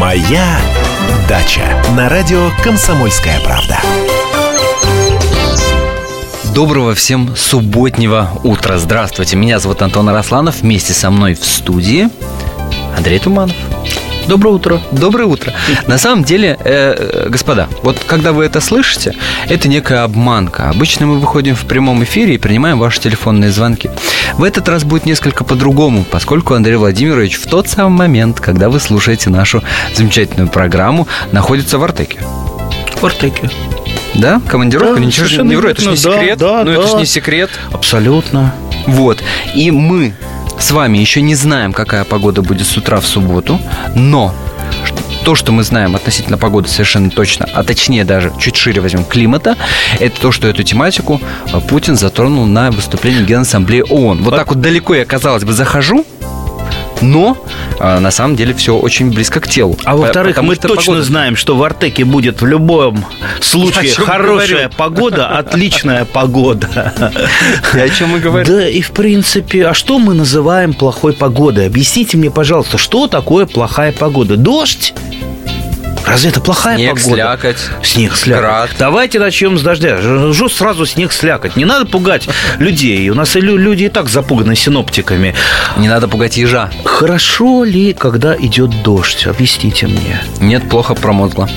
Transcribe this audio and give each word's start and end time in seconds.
Моя 0.00 0.58
дача 1.28 1.84
на 1.94 2.08
радио 2.08 2.48
Комсомольская 2.64 3.38
правда. 3.40 3.78
Доброго 6.54 6.94
всем 6.94 7.36
субботнего 7.36 8.30
утра. 8.42 8.78
Здравствуйте. 8.78 9.36
Меня 9.36 9.58
зовут 9.58 9.82
Антон 9.82 10.08
Арасланов. 10.08 10.62
Вместе 10.62 10.94
со 10.94 11.10
мной 11.10 11.34
в 11.34 11.44
студии 11.44 12.08
Андрей 12.96 13.18
Туманов. 13.18 13.54
Доброе 14.28 14.54
утро. 14.54 14.80
Доброе 14.92 15.24
утро. 15.24 15.52
На 15.86 15.98
самом 15.98 16.24
деле, 16.24 16.56
э, 16.62 17.28
господа, 17.28 17.68
вот 17.82 17.98
когда 18.06 18.32
вы 18.32 18.44
это 18.44 18.60
слышите, 18.60 19.14
это 19.48 19.68
некая 19.68 20.04
обманка. 20.04 20.68
Обычно 20.68 21.06
мы 21.06 21.18
выходим 21.18 21.54
в 21.56 21.64
прямом 21.64 22.04
эфире 22.04 22.34
и 22.34 22.38
принимаем 22.38 22.78
ваши 22.78 23.00
телефонные 23.00 23.50
звонки. 23.50 23.90
В 24.34 24.44
этот 24.44 24.68
раз 24.68 24.84
будет 24.84 25.06
несколько 25.06 25.44
по-другому, 25.44 26.04
поскольку 26.08 26.54
Андрей 26.54 26.76
Владимирович 26.76 27.36
в 27.36 27.46
тот 27.46 27.68
самый 27.68 27.96
момент, 27.96 28.40
когда 28.40 28.68
вы 28.68 28.78
слушаете 28.80 29.30
нашу 29.30 29.62
замечательную 29.94 30.48
программу, 30.48 31.08
находится 31.32 31.78
в 31.78 31.84
Артеке. 31.84 32.20
В 33.00 33.04
Артеке. 33.04 33.50
Да? 34.14 34.40
Командировка? 34.48 34.94
Да, 34.94 35.00
Ничего 35.00 35.26
совершенно 35.26 35.50
не 35.50 35.56
вру, 35.56 35.68
это 35.68 35.82
же 35.82 35.90
не 35.90 35.96
да, 35.96 36.02
секрет. 36.02 36.38
да, 36.38 36.64
ну, 36.64 36.70
это 36.72 36.82
да. 36.82 36.88
же 36.88 36.96
не 36.96 37.06
секрет. 37.06 37.50
Абсолютно. 37.72 38.54
Вот. 38.86 39.22
И 39.54 39.70
мы 39.70 40.14
с 40.60 40.70
вами 40.70 40.98
еще 40.98 41.22
не 41.22 41.34
знаем, 41.34 41.72
какая 41.72 42.04
погода 42.04 42.42
будет 42.42 42.66
с 42.66 42.76
утра 42.76 43.00
в 43.00 43.06
субботу, 43.06 43.58
но 43.94 44.34
то, 45.24 45.34
что 45.34 45.52
мы 45.52 45.62
знаем 45.62 45.96
относительно 45.96 46.38
погоды 46.38 46.68
совершенно 46.68 47.10
точно, 47.10 47.48
а 47.52 47.62
точнее 47.62 48.04
даже 48.04 48.32
чуть 48.38 48.56
шире 48.56 48.80
возьмем 48.80 49.04
климата, 49.04 49.56
это 49.98 50.20
то, 50.20 50.32
что 50.32 50.48
эту 50.48 50.62
тематику 50.62 51.20
э, 51.52 51.60
Путин 51.60 51.96
затронул 51.96 52.46
на 52.46 52.70
выступлении 52.70 53.24
Генассамблеи 53.24 53.82
ООН. 53.82 54.22
Вот 54.22 54.36
так 54.36 54.48
вот 54.48 54.60
далеко 54.60 54.94
я, 54.94 55.04
казалось 55.04 55.44
бы, 55.44 55.52
захожу, 55.52 56.06
но 57.00 57.36
э, 57.78 57.98
на 57.98 58.10
самом 58.10 58.36
деле 58.36 58.54
все 58.54 58.76
очень 58.76 59.10
близко 59.10 59.40
к 59.40 59.48
телу. 59.48 59.76
А 59.84 59.96
во-вторых, 59.96 60.40
мы 60.42 60.56
точно 60.56 60.76
погода- 60.76 61.02
знаем, 61.02 61.36
что 61.36 61.56
в 61.56 61.62
Артеке 61.62 62.04
будет 62.04 62.42
в 62.42 62.46
любом 62.46 63.04
случае 63.40 63.92
хорошая 63.92 64.48
говорю. 64.48 64.70
погода, 64.76 65.26
отличная 65.28 66.04
погода. 66.04 67.12
Я 67.74 67.82
о 67.84 67.88
чем 67.88 68.16
и 68.16 68.20
говорю. 68.20 68.46
Да, 68.46 68.68
и 68.68 68.80
в 68.80 68.90
принципе, 68.90 69.66
а 69.66 69.74
что 69.74 69.98
мы 69.98 70.14
называем 70.14 70.74
плохой 70.74 71.12
погодой? 71.12 71.66
Объясните 71.66 72.16
мне, 72.16 72.30
пожалуйста, 72.30 72.78
что 72.78 73.06
такое 73.06 73.46
плохая 73.46 73.92
погода? 73.92 74.36
Дождь? 74.36 74.94
Разве 76.10 76.30
это 76.30 76.40
плохая 76.40 76.76
Снег, 76.76 76.96
погода? 76.96 77.14
слякоть. 77.14 77.56
Снег, 77.84 78.16
слякоть. 78.16 78.42
Град. 78.44 78.70
Давайте 78.78 79.18
начнем 79.20 79.56
с 79.56 79.62
дождя. 79.62 79.98
Жу 80.00 80.48
сразу 80.48 80.84
снег, 80.86 81.12
слякоть. 81.12 81.56
Не 81.56 81.64
надо 81.64 81.86
пугать 81.86 82.28
людей. 82.58 83.08
У 83.10 83.14
нас 83.14 83.36
и 83.36 83.40
лю- 83.40 83.56
люди 83.56 83.84
и 83.84 83.88
так 83.88 84.08
запуганы 84.08 84.56
синоптиками. 84.56 85.34
Не 85.76 85.88
надо 85.88 86.08
пугать 86.08 86.36
ежа. 86.36 86.70
Хорошо 86.84 87.64
ли, 87.64 87.92
когда 87.92 88.34
идет 88.36 88.82
дождь? 88.82 89.26
Объясните 89.26 89.86
мне. 89.86 90.20
Нет, 90.40 90.68
плохо 90.68 90.94
промозгло. 90.94 91.48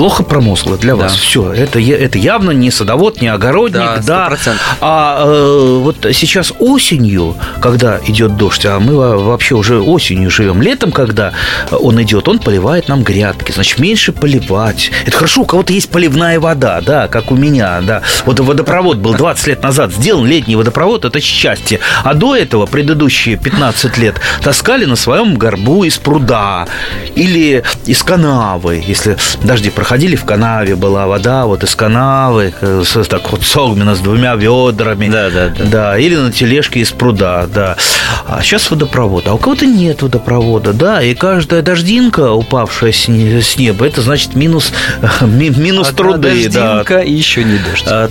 Плохо 0.00 0.22
промозгло 0.22 0.78
для 0.78 0.96
вас. 0.96 1.12
Да. 1.12 1.18
Все, 1.18 1.52
это, 1.52 1.78
это 1.78 2.16
явно 2.16 2.52
не 2.52 2.70
садовод, 2.70 3.20
не 3.20 3.28
огородник, 3.28 4.00
Да, 4.00 4.30
да. 4.30 4.30
100%. 4.30 4.54
А 4.80 5.24
э, 5.26 5.78
вот 5.82 6.06
сейчас 6.14 6.54
осенью, 6.58 7.36
когда 7.60 8.00
идет 8.06 8.38
дождь, 8.38 8.64
а 8.64 8.80
мы 8.80 8.96
во- 8.96 9.18
вообще 9.18 9.56
уже 9.56 9.78
осенью 9.78 10.30
живем, 10.30 10.62
летом, 10.62 10.90
когда 10.90 11.34
он 11.70 12.00
идет, 12.00 12.28
он 12.28 12.38
поливает 12.38 12.88
нам 12.88 13.02
грядки, 13.02 13.52
значит, 13.52 13.78
меньше 13.78 14.12
поливать. 14.12 14.90
Это 15.04 15.18
хорошо, 15.18 15.42
у 15.42 15.44
кого-то 15.44 15.74
есть 15.74 15.90
поливная 15.90 16.40
вода, 16.40 16.80
да, 16.80 17.06
как 17.06 17.30
у 17.30 17.36
меня, 17.36 17.82
да. 17.82 18.00
Вот 18.24 18.40
водопровод 18.40 18.96
был 18.96 19.12
20 19.12 19.48
лет 19.48 19.62
назад 19.62 19.92
сделан, 19.92 20.24
летний 20.24 20.56
водопровод, 20.56 21.04
это 21.04 21.20
счастье. 21.20 21.78
А 22.04 22.14
до 22.14 22.34
этого, 22.34 22.64
предыдущие 22.64 23.36
15 23.36 23.98
лет, 23.98 24.14
таскали 24.42 24.86
на 24.86 24.96
своем 24.96 25.34
горбу 25.34 25.84
из 25.84 25.98
пруда 25.98 26.66
или 27.16 27.64
из 27.84 28.02
канавы, 28.02 28.82
если 28.86 29.18
дожди 29.42 29.68
проходили, 29.68 29.89
в 29.90 30.24
канаве 30.24 30.76
была 30.76 31.06
вода, 31.08 31.46
вот 31.46 31.64
из 31.64 31.74
канавы, 31.74 32.54
э, 32.60 32.82
с- 32.86 33.08
так 33.08 33.32
вот 33.32 33.42
согмена 33.42 33.96
с 33.96 33.98
двумя 33.98 34.36
ведрами. 34.36 35.08
Да, 35.08 35.30
да, 35.30 35.48
да. 35.48 35.64
Да, 35.64 35.98
или 35.98 36.14
на 36.14 36.30
тележке 36.30 36.78
из 36.80 36.92
пруда, 36.92 37.48
да. 37.52 37.76
А 38.28 38.40
сейчас 38.42 38.70
водопровод. 38.70 39.26
А 39.26 39.34
у 39.34 39.38
кого-то 39.38 39.66
нет 39.66 40.02
водопровода, 40.02 40.72
да, 40.72 41.02
и 41.02 41.14
каждая 41.14 41.62
дождинка, 41.62 42.30
упавшая 42.32 42.92
с 42.92 43.08
с 43.08 43.56
неба, 43.56 43.84
это 43.86 44.00
значит 44.02 44.36
минус, 44.36 44.72
ми- 45.22 45.50
минус 45.50 45.88
Одна 45.88 45.96
труды, 45.98 46.48
да. 46.48 46.60
дождинка 46.60 46.98
и 47.00 47.12
еще 47.12 47.42
не 47.42 47.58
дождь. 47.58 47.84
А, 47.88 48.08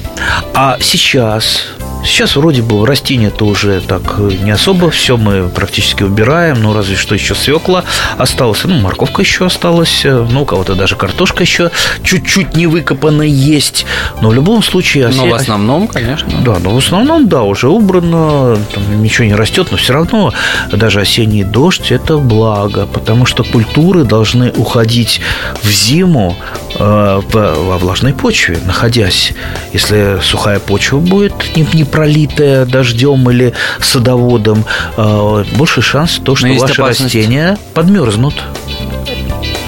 а 0.54 0.78
сейчас, 0.82 1.62
сейчас 2.04 2.36
вроде 2.36 2.62
бы 2.62 2.86
растения-то 2.86 3.46
уже 3.46 3.82
так 3.82 4.02
э, 4.18 4.32
не 4.44 4.52
особо, 4.52 4.90
все 4.90 5.18
мы 5.18 5.50
практически 5.50 6.04
убираем, 6.04 6.62
ну 6.62 6.74
разве 6.74 6.96
что 6.96 7.16
еще 7.16 7.36
свекла 7.36 7.84
осталась, 8.18 8.64
ну 8.64 8.76
морковка 8.80 9.22
еще 9.22 9.46
осталась, 9.46 10.02
э, 10.06 10.28
ну 10.30 10.44
у 10.44 10.46
кого-то 10.46 10.76
даже 10.76 10.96
картошка 10.96 11.44
еще 11.44 11.72
чуть-чуть 12.04 12.56
не 12.56 12.68
выкопана 12.68 13.24
есть, 13.24 13.86
но 14.22 14.30
в 14.30 14.34
любом 14.34 14.64
случае... 14.64 15.10
Но 15.10 15.26
осе- 15.26 15.32
в 15.32 15.34
основном, 15.34 15.88
конечно. 15.88 16.32
да, 16.44 16.60
но 16.60 16.72
в 16.72 16.78
основном, 16.78 17.28
да, 17.28 17.44
уже 17.44 17.68
убрано, 17.68 18.58
там 18.74 19.04
ничего 19.04 19.26
не 19.26 19.36
растет, 19.36 19.68
но 19.72 19.78
все 19.78 19.94
равно 19.94 20.34
даже 20.72 21.02
осенний 21.02 21.44
дождь– 21.44 21.88
это 21.92 22.18
благо, 22.18 22.86
потому 22.86 23.26
что 23.26 23.44
культуры 23.44 24.04
должны 24.04 24.52
уходить 24.52 25.22
в 25.64 25.70
зиму 25.70 26.36
во 26.80 27.78
влажной 27.78 28.14
почве, 28.14 28.58
находясь. 28.66 29.34
Если 29.74 30.20
сухая 30.22 30.60
почва 30.60 31.00
будет 31.00 31.34
не, 31.56 31.84
пролитая 31.84 32.66
дождем 32.66 33.30
или 33.30 33.54
садоводом, 33.82 34.66
э, 34.98 35.44
больше 35.56 35.82
шанс 35.82 36.22
то, 36.24 36.36
что 36.36 36.48
есть 36.48 36.62
ваши 36.62 36.82
растения 36.82 37.58
подмерзнут. 37.74 38.36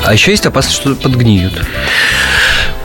А 0.06 0.14
еще 0.14 0.32
есть 0.32 0.46
опасность, 0.46 0.78
что 0.78 0.96
подгниют. 0.96 1.54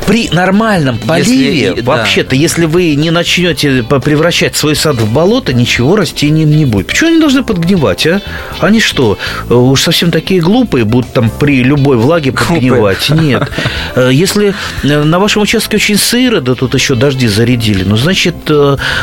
При 0.07 0.29
нормальном 0.31 0.99
поливе, 0.99 1.71
и- 1.79 1.81
да. 1.81 1.97
вообще-то, 1.97 2.37
если 2.37 2.67
вы 2.67 2.95
не 2.95 3.11
начнете 3.11 3.83
превращать 3.83 4.57
свой 4.57 4.77
сад 4.77 4.97
в 4.97 5.13
болото, 5.13 5.53
ничего 5.53 5.97
растениям 5.97 6.51
не 6.51 6.65
будет. 6.65 6.87
Почему 6.89 7.11
они 7.11 7.21
должны 7.21 7.43
подгнивать, 7.43 8.07
а? 8.07 8.21
Они 8.61 8.81
что, 8.81 9.19
э, 9.51 9.55
уж 9.55 9.81
совсем 9.83 10.11
такие 10.13 10.41
глупые 10.41 10.85
будут 10.85 11.13
там 11.13 11.29
при 11.31 11.63
любой 11.65 11.97
влаге 11.97 12.33
подгнивать? 12.33 13.11
Нет. 13.11 13.51
Э, 13.97 14.11
Если 14.13 14.55
э, 14.85 15.03
на 15.03 15.19
вашем 15.19 15.43
участке 15.43 15.77
очень 15.77 15.97
сыро, 15.97 16.41
да 16.41 16.55
тут 16.55 16.75
еще 16.75 16.95
дожди 16.95 17.27
зарядили, 17.27 17.83
ну, 17.85 17.97
значит, 17.97 18.37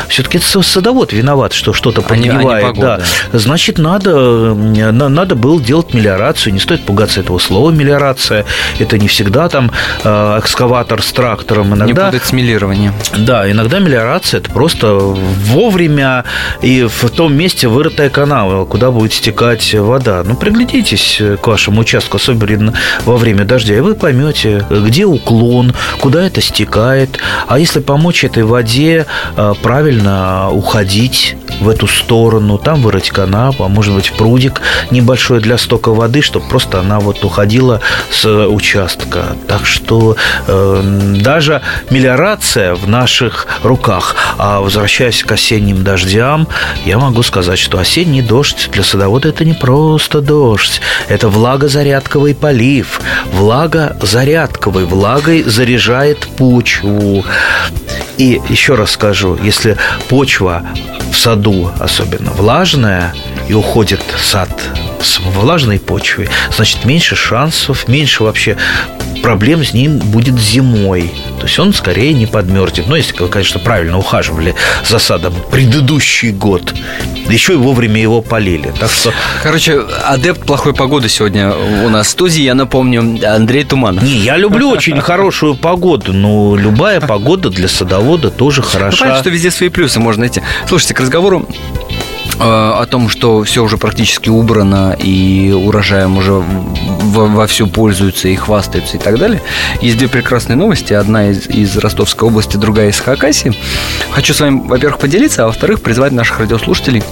все-таки 0.08 0.38
это 0.38 0.62
садовод 0.62 1.12
виноват, 1.12 1.52
что 1.52 1.72
что-то 1.72 2.02
А 2.08 2.16
не- 2.16 2.28
а 2.30 2.32
не 2.32 2.38
подгнивает. 2.44 2.78
да. 2.78 3.00
Значит, 3.38 3.78
надо, 3.78 4.54
на- 4.54 5.08
надо 5.08 5.34
было 5.34 5.60
делать 5.60 5.92
мелиорацию. 5.94 6.52
Не 6.54 6.60
стоит 6.60 6.82
пугаться 6.82 7.20
этого 7.20 7.38
слова 7.38 7.70
мелиорация. 7.70 8.46
Это 8.78 8.98
не 8.98 9.08
всегда 9.08 9.48
там 9.48 9.70
э, 10.02 10.36
экскаватор 10.94 11.02
с 11.02 11.12
трактором. 11.12 11.68
Не 11.70 11.74
Иногда, 11.74 12.06
путать 12.06 12.24
с 12.24 12.32
мелированием. 12.32 12.92
да, 13.16 13.50
иногда 13.50 13.78
мелиорация 13.78 14.40
это 14.40 14.50
просто 14.50 14.94
вовремя 14.94 16.24
и 16.62 16.84
в 16.84 17.10
том 17.10 17.34
месте 17.34 17.68
вырытая 17.68 18.10
канава, 18.10 18.64
куда 18.64 18.90
будет 18.90 19.12
стекать 19.12 19.74
вода. 19.74 20.22
Ну, 20.24 20.36
приглядитесь 20.36 21.20
к 21.40 21.46
вашему 21.46 21.80
участку, 21.80 22.16
особенно 22.16 22.74
во 23.04 23.16
время 23.16 23.44
дождя, 23.44 23.76
и 23.76 23.80
вы 23.80 23.94
поймете, 23.94 24.64
где 24.70 25.04
уклон, 25.04 25.74
куда 26.00 26.24
это 26.24 26.40
стекает. 26.40 27.18
А 27.46 27.58
если 27.58 27.80
помочь 27.80 28.24
этой 28.24 28.44
воде 28.44 29.06
э, 29.36 29.54
правильно 29.62 30.50
уходить 30.50 31.36
в 31.60 31.68
эту 31.68 31.86
сторону, 31.86 32.58
там 32.58 32.82
вырыть 32.82 33.10
канаву, 33.10 33.64
а 33.64 33.68
может 33.68 33.94
быть 33.94 34.12
прудик 34.12 34.60
небольшой 34.90 35.40
для 35.40 35.58
стока 35.58 35.90
воды, 35.90 36.22
чтобы 36.22 36.46
просто 36.48 36.80
она 36.80 37.00
вот 37.00 37.24
уходила 37.24 37.80
с 38.10 38.26
участка. 38.26 39.36
Так 39.48 39.66
что 39.66 40.16
э, 40.46 40.82
даже 40.84 41.62
мелиорация 41.90 42.74
в 42.74 42.88
наших 42.88 43.46
руках. 43.62 44.16
А 44.38 44.60
возвращаясь 44.60 45.22
к 45.22 45.32
осенним 45.32 45.84
дождям, 45.84 46.48
я 46.84 46.98
могу 46.98 47.22
сказать, 47.22 47.58
что 47.58 47.78
осенний 47.78 48.22
дождь 48.22 48.68
для 48.72 48.82
садовода 48.82 49.28
это 49.28 49.44
не 49.44 49.54
просто 49.54 50.20
дождь, 50.20 50.80
это 51.08 51.28
влагозарядковый 51.28 52.34
полив. 52.34 53.00
Влагозарядковый, 53.32 54.84
влагой 54.84 55.42
заряжает 55.42 56.26
почву. 56.36 57.24
И 58.16 58.40
еще 58.48 58.74
раз 58.74 58.92
скажу, 58.92 59.38
если 59.42 59.76
почва 60.08 60.62
в 61.10 61.16
саду 61.16 61.70
особенно 61.80 62.30
влажная 62.32 63.14
и 63.48 63.54
уходит 63.54 64.02
сад 64.18 64.50
с 65.04 65.20
влажной 65.20 65.78
почвой, 65.78 66.28
значит 66.54 66.84
меньше 66.84 67.14
шансов, 67.16 67.88
меньше 67.88 68.22
вообще 68.24 68.56
проблем 69.22 69.64
с 69.64 69.72
ним 69.72 69.98
будет 69.98 70.38
зимой. 70.38 71.10
То 71.38 71.46
есть 71.46 71.58
он 71.58 71.72
скорее 71.72 72.12
не 72.12 72.26
подмерзнет. 72.26 72.88
Но 72.88 72.96
если 72.96 73.14
конечно, 73.14 73.58
правильно 73.60 73.96
ухаживали 73.98 74.54
за 74.86 74.98
садом 74.98 75.34
предыдущий 75.50 76.30
год, 76.30 76.74
еще 77.28 77.54
и 77.54 77.56
вовремя 77.56 78.00
его 78.00 78.20
полили. 78.20 78.72
Так 78.78 78.90
что 78.90 79.12
Короче, 79.42 79.80
адепт 80.04 80.44
плохой 80.44 80.74
погоды 80.74 81.08
сегодня 81.08 81.52
у 81.54 81.88
нас 81.88 82.08
в 82.08 82.10
студии. 82.10 82.42
Я 82.42 82.54
напомню, 82.54 83.00
Андрей 83.26 83.64
Туманов. 83.64 84.02
Не, 84.02 84.16
я 84.18 84.36
люблю 84.36 84.68
очень 84.70 85.00
хорошую 85.00 85.54
погоду, 85.54 86.12
но 86.12 86.54
любая 86.56 87.00
погода 87.00 87.48
для 87.50 87.68
садовода 87.68 88.30
тоже 88.30 88.60
Ну, 88.60 88.66
хороша. 88.68 88.98
понятно, 89.00 89.20
что 89.22 89.30
везде 89.30 89.50
свои 89.50 89.68
плюсы 89.70 90.00
можно 90.00 90.20
найти. 90.20 90.42
Слушайте, 90.68 90.94
к 90.94 91.00
разговору 91.00 91.48
о 92.38 92.84
том, 92.86 93.08
что 93.08 93.42
все 93.44 93.62
уже 93.62 93.78
практически 93.78 94.28
убрано 94.28 94.96
и 94.98 95.52
урожаем 95.52 96.16
уже 96.16 96.32
вовсю 96.32 97.66
пользуются 97.66 98.28
и 98.28 98.36
хвастаются 98.36 98.96
и 98.96 99.00
так 99.00 99.18
далее. 99.18 99.40
Есть 99.80 99.98
две 99.98 100.08
прекрасные 100.08 100.56
новости. 100.56 100.92
Одна 100.92 101.30
из, 101.30 101.46
из 101.48 101.76
Ростовской 101.76 102.28
области, 102.28 102.56
другая 102.56 102.90
из 102.90 103.00
Хакасии. 103.00 103.54
Хочу 104.10 104.34
с 104.34 104.40
вами, 104.40 104.62
во-первых, 104.66 104.98
поделиться, 104.98 105.44
а 105.44 105.46
во-вторых, 105.46 105.80
призвать 105.82 106.12
наших 106.12 106.40
радиослушателей 106.40 107.02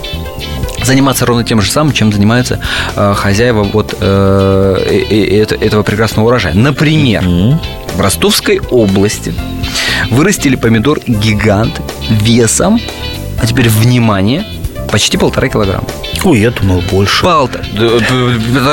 заниматься 0.84 1.26
ровно 1.26 1.44
тем 1.44 1.60
же 1.60 1.70
самым, 1.70 1.92
чем 1.92 2.12
занимаются 2.12 2.60
э, 2.96 3.14
хозяева 3.16 3.62
вот 3.62 3.94
э, 4.00 5.04
э, 5.10 5.44
э, 5.48 5.64
этого 5.64 5.82
прекрасного 5.82 6.26
урожая. 6.26 6.54
Например, 6.54 7.22
mm-hmm. 7.22 7.58
в 7.96 8.00
Ростовской 8.00 8.60
области 8.70 9.34
вырастили 10.10 10.56
помидор 10.56 11.00
гигант 11.06 11.80
весом, 12.10 12.80
а 13.40 13.46
теперь 13.46 13.68
внимание, 13.68 14.44
почти 14.92 15.16
полтора 15.16 15.48
килограмма. 15.48 15.88
Ой, 16.22 16.40
я 16.40 16.50
думал 16.50 16.82
больше. 16.90 17.22
Полтора. 17.22 17.64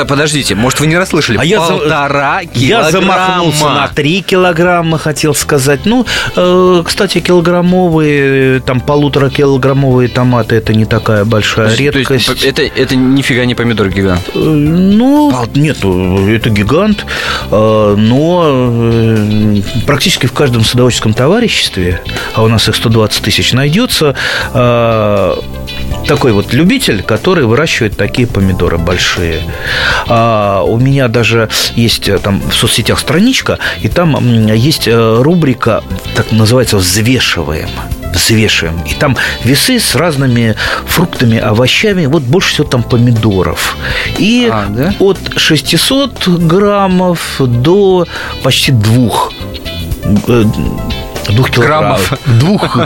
Подождите, 0.06 0.54
может, 0.54 0.78
вы 0.78 0.86
не 0.86 0.98
расслышали? 0.98 1.38
А 1.38 1.58
Полтора 1.58 2.40
я 2.40 2.46
за... 2.50 2.52
килограмма. 2.60 2.84
Я 2.84 2.90
замахнулся 2.90 3.64
на 3.64 3.88
три 3.88 4.22
килограмма, 4.22 4.98
хотел 4.98 5.34
сказать. 5.34 5.80
Ну, 5.86 6.06
э, 6.36 6.82
кстати, 6.84 7.20
килограммовые, 7.20 8.60
там, 8.60 8.80
полуторакилограммовые 8.80 10.08
томаты, 10.08 10.56
это 10.56 10.74
не 10.74 10.84
такая 10.84 11.24
большая 11.24 11.70
то 11.70 11.82
редкость. 11.82 12.26
То 12.26 12.32
есть, 12.32 12.44
это, 12.44 12.62
это 12.62 12.96
нифига 12.96 13.46
не 13.46 13.54
помидор 13.54 13.88
гигант? 13.88 14.20
Э, 14.34 14.38
ну, 14.38 15.32
Пол... 15.32 15.46
нет, 15.54 15.78
это 15.78 16.50
гигант, 16.50 17.06
э, 17.50 17.94
но 17.96 18.42
э, 18.46 19.62
практически 19.86 20.26
в 20.26 20.32
каждом 20.32 20.64
садоводческом 20.64 21.14
товариществе, 21.14 22.02
а 22.34 22.42
у 22.42 22.48
нас 22.48 22.68
их 22.68 22.76
120 22.76 23.22
тысяч 23.22 23.54
найдется, 23.54 24.14
э, 24.52 25.34
такой 26.10 26.32
вот 26.32 26.52
любитель, 26.52 27.04
который 27.04 27.44
выращивает 27.44 27.96
такие 27.96 28.26
помидоры 28.26 28.78
большие. 28.78 29.42
А 30.08 30.60
у 30.62 30.76
меня 30.76 31.06
даже 31.06 31.48
есть 31.76 32.08
э, 32.08 32.18
там 32.18 32.40
в 32.50 32.52
соцсетях 32.52 32.98
страничка, 32.98 33.60
и 33.80 33.88
там 33.88 34.48
есть 34.52 34.88
э, 34.88 35.22
рубрика, 35.22 35.84
так 36.16 36.32
называется, 36.32 36.78
«Взвешиваем» 36.78 37.68
взвешиваем. 38.12 38.80
И 38.90 38.94
там 38.94 39.16
весы 39.44 39.78
с 39.78 39.94
разными 39.94 40.56
фруктами, 40.84 41.38
овощами. 41.38 42.06
Вот 42.06 42.24
больше 42.24 42.54
всего 42.54 42.66
там 42.66 42.82
помидоров. 42.82 43.76
И 44.18 44.48
а, 44.50 44.66
да? 44.68 44.92
от 44.98 45.18
600 45.36 46.26
граммов 46.26 47.20
до 47.38 48.08
почти 48.42 48.72
двух 48.72 49.32
э, 50.26 50.44
Двух 51.32 51.50
килограммов. 51.50 52.12
Двух, 52.26 52.78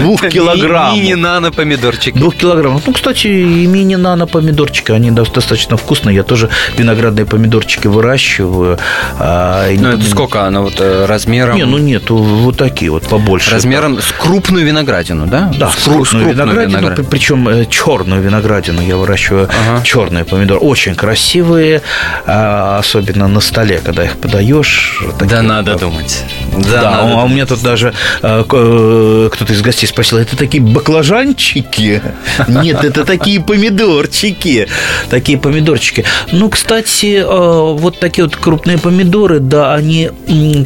двух 0.00 0.28
килограммов. 0.28 0.96
Мини-нано 0.96 1.52
помидорчики. 1.52 2.18
Двух 2.18 2.36
килограммов. 2.36 2.82
Ну, 2.86 2.92
кстати, 2.92 3.26
и 3.26 3.66
мини-нано 3.66 4.26
помидорчики, 4.26 4.92
они 4.92 5.10
достаточно 5.10 5.76
вкусные. 5.76 6.16
Я 6.16 6.22
тоже 6.22 6.48
виноградные 6.76 7.26
помидорчики 7.26 7.86
выращиваю. 7.86 8.78
А, 9.18 9.68
ну, 9.76 9.88
это 9.90 10.04
сколько 10.04 10.44
она 10.44 10.60
вот 10.60 10.74
э, 10.78 11.06
размером? 11.06 11.56
Не, 11.56 11.64
ну 11.64 11.78
нет, 11.78 12.10
вот 12.10 12.56
такие 12.56 12.90
вот 12.90 13.08
побольше. 13.08 13.50
Размером 13.50 14.00
с 14.00 14.12
крупную 14.12 14.64
виноградину, 14.66 15.26
да? 15.26 15.52
Да, 15.58 15.70
с, 15.70 15.84
крупную, 15.84 16.04
с 16.04 16.08
крупную 16.10 16.34
виноградину, 16.34 16.78
виноградину. 16.78 17.08
Причем 17.08 17.48
э, 17.48 17.66
черную 17.66 18.22
виноградину 18.22 18.82
я 18.82 18.96
выращиваю. 18.96 19.48
Ага. 19.48 19.82
Черные 19.84 20.24
помидоры. 20.24 20.60
Очень 20.60 20.94
красивые, 20.94 21.82
а, 22.26 22.78
особенно 22.78 23.28
на 23.28 23.40
столе, 23.40 23.80
когда 23.84 24.04
их 24.04 24.18
подаешь. 24.18 25.04
Да, 25.20 25.42
надо 25.42 25.76
думать. 25.76 26.24
Да, 26.52 26.82
да 26.82 26.90
надо 26.90 27.12
а 27.22 27.24
у 27.24 27.28
меня 27.28 27.46
тут 27.46 27.62
даже 27.62 27.81
даже 27.82 27.94
э, 28.22 28.44
э, 28.50 29.28
кто-то 29.32 29.52
из 29.52 29.62
гостей 29.62 29.86
спросил, 29.86 30.18
это 30.18 30.36
такие 30.36 30.62
баклажанчики? 30.62 32.02
Нет, 32.48 32.84
это 32.84 33.04
такие 33.04 33.40
помидорчики. 33.40 34.68
Такие 35.10 35.38
помидорчики. 35.38 36.04
Ну, 36.30 36.48
кстати, 36.48 37.16
э, 37.16 37.24
вот 37.24 37.98
такие 37.98 38.24
вот 38.24 38.36
крупные 38.36 38.78
помидоры, 38.78 39.40
да, 39.40 39.74
они, 39.74 40.10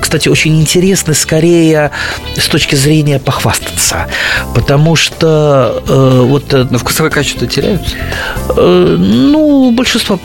кстати, 0.01 0.29
очень 0.29 0.61
интересны 0.61 1.15
скорее 1.15 1.91
с 2.37 2.47
точки 2.49 2.75
зрения 2.75 3.19
похвастаться. 3.19 4.07
Потому 4.55 4.97
что 4.97 5.83
вот... 5.87 6.53
Но 6.53 6.79
вкусовые 6.79 7.11
качества 7.11 7.47
теряются? 7.47 7.95
Ну, 8.57 9.73
большинство, 9.73 10.19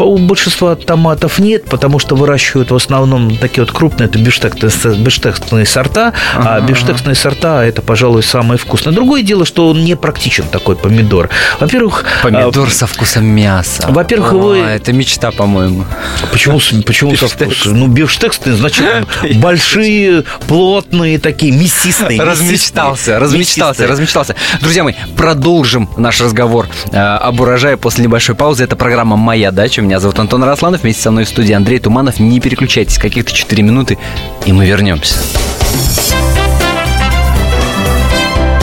у 0.00 0.18
большинства 0.18 0.76
томатов 0.76 1.38
нет, 1.38 1.64
потому 1.64 1.98
что 1.98 2.14
выращивают 2.14 2.70
в 2.70 2.74
основном 2.74 3.36
такие 3.36 3.64
вот 3.64 3.72
крупные, 3.72 4.08
это 4.08 4.18
биштексные 4.18 5.66
сорта, 5.66 6.12
а 6.38 6.60
бифштексные 6.60 7.14
сорта– 7.14 7.64
это, 7.66 7.82
пожалуй, 7.82 8.22
самое 8.22 8.58
вкусное. 8.58 8.92
Другое 8.92 9.22
дело, 9.22 9.44
что 9.44 9.68
он 9.68 9.84
не 9.84 9.96
практичен, 9.96 10.44
такой 10.48 10.76
помидор. 10.76 11.30
Во-первых… 11.60 12.04
Помидор 12.22 12.68
а, 12.68 12.70
со 12.70 12.86
вкусом 12.86 13.24
мяса. 13.24 13.86
Во-первых, 13.88 14.32
его… 14.32 14.54
Это 14.54 14.92
мечта, 14.92 15.30
по-моему. 15.30 15.84
Почему, 16.32 16.60
почему 16.84 17.16
со 17.16 17.28
вкусом? 17.28 17.78
Ну, 17.78 17.86
бифштексные, 17.88 18.56
значит, 18.56 18.84
большие, 19.36 20.24
плотные, 20.46 21.18
такие 21.18 21.52
мясистые. 21.52 22.20
Размечтался, 22.22 23.18
размечтался, 23.18 23.86
размечтался. 23.86 24.36
Друзья 24.60 24.84
мои, 24.84 24.94
продолжим 25.16 25.88
наш 25.96 26.20
разговор 26.20 26.68
э, 26.90 26.96
об 26.96 27.40
урожае 27.40 27.76
после 27.76 28.04
небольшой 28.04 28.34
паузы. 28.34 28.64
Это 28.64 28.76
программа 28.76 29.16
«Моя 29.16 29.50
дача». 29.50 29.82
Меня 29.82 30.00
зовут 30.00 30.18
Антон 30.18 30.44
Росланов. 30.44 30.82
Вместе 30.82 31.02
со 31.02 31.10
мной 31.10 31.24
в 31.24 31.28
студии 31.28 31.52
Андрей 31.52 31.78
Туманов. 31.78 32.18
Не 32.18 32.40
переключайтесь, 32.40 32.98
каких-то 32.98 33.32
4 33.32 33.62
минуты, 33.62 33.98
и 34.44 34.52
мы 34.52 34.66
вернемся. 34.66 35.16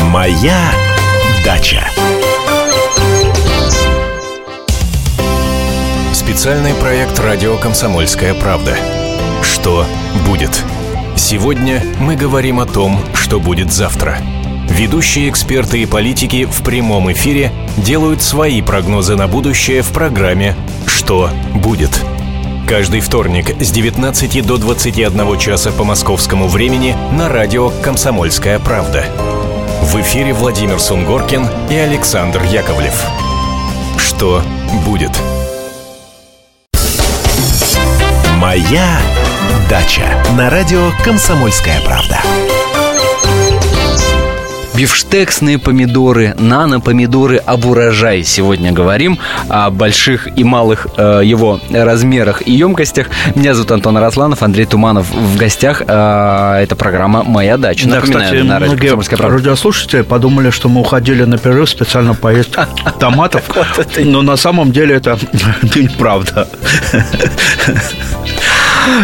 Моя 0.09 0.71
дача. 1.43 1.87
Специальный 6.13 6.73
проект 6.75 7.19
«Радио 7.19 7.57
Комсомольская 7.57 8.33
правда». 8.33 8.77
Что 9.41 9.85
будет? 10.27 10.51
Сегодня 11.15 11.83
мы 11.99 12.15
говорим 12.15 12.59
о 12.59 12.65
том, 12.65 12.99
что 13.13 13.39
будет 13.39 13.71
завтра. 13.71 14.17
Ведущие 14.69 15.29
эксперты 15.29 15.81
и 15.81 15.85
политики 15.85 16.45
в 16.45 16.63
прямом 16.63 17.11
эфире 17.11 17.51
делают 17.77 18.21
свои 18.21 18.61
прогнозы 18.61 19.15
на 19.15 19.27
будущее 19.27 19.81
в 19.81 19.89
программе 19.89 20.55
«Что 20.87 21.29
будет?». 21.53 22.03
Каждый 22.73 23.01
вторник 23.01 23.61
с 23.61 23.69
19 23.69 24.43
до 24.47 24.57
21 24.57 25.37
часа 25.37 25.71
по 25.71 25.83
московскому 25.83 26.47
времени 26.47 26.95
на 27.11 27.29
радио 27.29 27.69
«Комсомольская 27.69 28.57
правда». 28.57 29.05
В 29.83 30.01
эфире 30.01 30.33
Владимир 30.33 30.79
Сунгоркин 30.79 31.45
и 31.69 31.75
Александр 31.75 32.41
Яковлев. 32.41 32.99
Что 33.99 34.41
будет? 34.87 35.11
Моя 38.37 38.99
дача 39.69 40.23
на 40.35 40.49
радио 40.49 40.89
«Комсомольская 41.03 41.79
правда». 41.85 42.21
Бифштексные 44.75 45.59
помидоры, 45.59 46.35
нано-помидоры 46.39 47.37
об 47.37 47.65
урожае. 47.65 48.23
Сегодня 48.23 48.71
говорим 48.71 49.19
о 49.47 49.69
больших 49.69 50.35
и 50.35 50.43
малых 50.43 50.87
э, 50.97 51.21
его 51.23 51.59
размерах 51.71 52.41
и 52.47 52.53
емкостях. 52.53 53.07
Меня 53.35 53.53
зовут 53.53 53.71
Антон 53.71 53.97
Росланов, 53.97 54.41
Андрей 54.41 54.65
Туманов 54.65 55.11
в 55.11 55.37
гостях. 55.37 55.83
Э, 55.85 56.59
это 56.61 56.75
программа 56.75 57.23
«Моя 57.23 57.57
дача». 57.57 57.87
Да, 57.87 57.97
Напоминаю, 57.97 58.25
кстати, 58.25 58.41
на 58.41 58.59
многие 58.59 59.27
радиослушатели 59.27 60.01
подумали, 60.01 60.49
что 60.49 60.69
мы 60.69 60.81
уходили 60.81 61.23
на 61.23 61.37
перерыв 61.37 61.69
специально 61.69 62.15
поесть 62.15 62.55
томатов. 62.99 63.43
Но 63.99 64.23
на 64.23 64.37
самом 64.37 64.71
деле 64.71 64.95
это 64.95 65.19
неправда. 65.75 66.49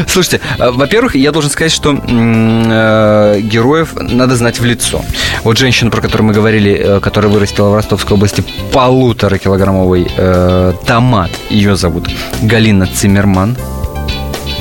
Слушайте, 0.07 0.41
э, 0.57 0.71
во-первых, 0.71 1.15
я 1.15 1.31
должен 1.31 1.51
сказать, 1.51 1.71
что 1.71 1.93
э, 1.93 3.39
героев 3.41 3.93
надо 3.95 4.35
знать 4.35 4.59
в 4.59 4.65
лицо. 4.65 5.03
Вот 5.43 5.57
женщина, 5.57 5.91
про 5.91 6.01
которую 6.01 6.27
мы 6.27 6.33
говорили, 6.33 6.71
э, 6.73 6.99
которая 6.99 7.31
вырастила 7.31 7.69
в 7.69 7.75
Ростовской 7.75 8.15
области 8.15 8.43
полутора 8.71 9.37
килограммовый 9.37 10.07
э, 10.15 10.73
томат, 10.85 11.31
ее 11.49 11.75
зовут 11.75 12.09
Галина 12.41 12.87
Циммерман. 12.87 13.57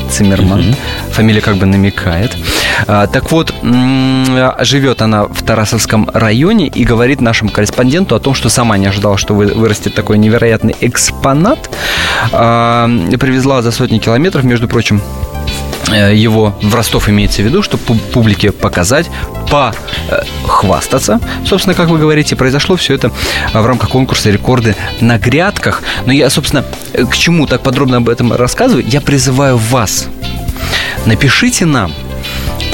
Циммерман. 0.09 0.61
Угу. 0.61 0.77
Фамилия 1.13 1.41
как 1.41 1.57
бы 1.57 1.67
намекает. 1.67 2.37
А, 2.87 3.07
так 3.07 3.31
вот, 3.31 3.55
живет 4.61 5.03
она 5.03 5.25
в 5.25 5.43
Тарасовском 5.43 6.09
районе 6.13 6.67
и 6.69 6.85
говорит 6.85 7.21
нашему 7.21 7.51
корреспонденту 7.51 8.15
о 8.15 8.21
том, 8.21 8.35
что 8.35 8.49
сама 8.49 8.79
не 8.79 8.87
ожидала, 8.87 9.19
что 9.19 9.35
вырастет 9.35 9.95
такой 9.95 10.19
невероятный 10.19 10.77
экспонат. 10.81 11.71
А, 12.33 12.89
привезла 13.19 13.63
за 13.63 13.71
сотни 13.71 13.99
километров, 13.99 14.45
между 14.45 14.69
прочим, 14.69 15.01
его 15.93 16.55
в 16.63 16.75
Ростов 16.75 17.09
имеется 17.09 17.43
в 17.43 17.45
виду, 17.45 17.63
чтобы 17.63 17.83
публике 18.13 18.53
показать, 18.53 19.07
похвастаться. 19.51 21.21
Собственно, 21.47 21.75
как 21.75 21.89
вы 21.89 21.99
говорите, 21.99 22.37
произошло 22.37 22.77
все 22.77 22.95
это 22.95 23.11
в 23.53 23.67
рамках 23.67 23.91
конкурса 23.91 24.31
«Рекорды 24.31 24.77
на 25.01 25.19
грядках». 25.19 25.83
Но 26.07 26.13
я, 26.13 26.31
собственно, 26.31 26.65
к 26.93 27.17
чему 27.17 27.47
так 27.47 27.63
подробно 27.63 27.99
об 27.99 28.09
этом 28.09 28.33
рассказываю? 28.33 28.85
Я 28.87 29.01
призываю 29.01 29.57
вас. 29.57 30.09
Напишите 31.07 31.65
нам– 31.65 31.93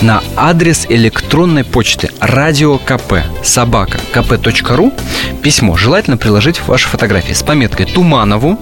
на 0.00 0.22
адрес 0.36 0.86
электронной 0.88 1.64
почты 1.64 2.10
радио 2.20 2.78
КП 2.78 3.24
собака 3.42 3.98
kp.ru 4.12 4.92
письмо. 5.42 5.76
Желательно 5.76 6.16
приложить 6.16 6.60
ваши 6.66 6.88
фотографии 6.88 7.32
с 7.32 7.42
пометкой 7.42 7.86
Туманову, 7.86 8.58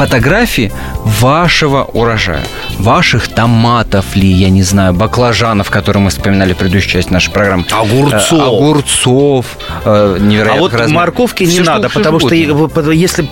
фотографии 0.00 0.72
вашего 1.04 1.84
урожая. 1.84 2.42
Ваших 2.78 3.28
томатов 3.28 4.16
ли, 4.16 4.26
я 4.28 4.48
не 4.48 4.62
знаю, 4.62 4.94
баклажанов, 4.94 5.70
которые 5.70 6.02
мы 6.02 6.08
вспоминали 6.08 6.54
в 6.54 6.56
предыдущей 6.56 6.88
части 6.88 7.12
нашей 7.12 7.30
программы. 7.30 7.66
Огурцов. 7.70 8.32
Э, 8.32 8.42
огурцов. 8.42 9.46
Э, 9.84 10.16
невероятных 10.18 10.56
А 10.56 10.60
вот 10.60 10.72
размеров. 10.72 10.92
морковки 10.92 11.44
не 11.44 11.50
что 11.52 11.64
надо, 11.64 11.82
вообще 11.82 11.98
потому 11.98 12.18
что 12.18 12.34
угодно. 12.34 12.90
е- 12.90 12.96
если 12.98 13.28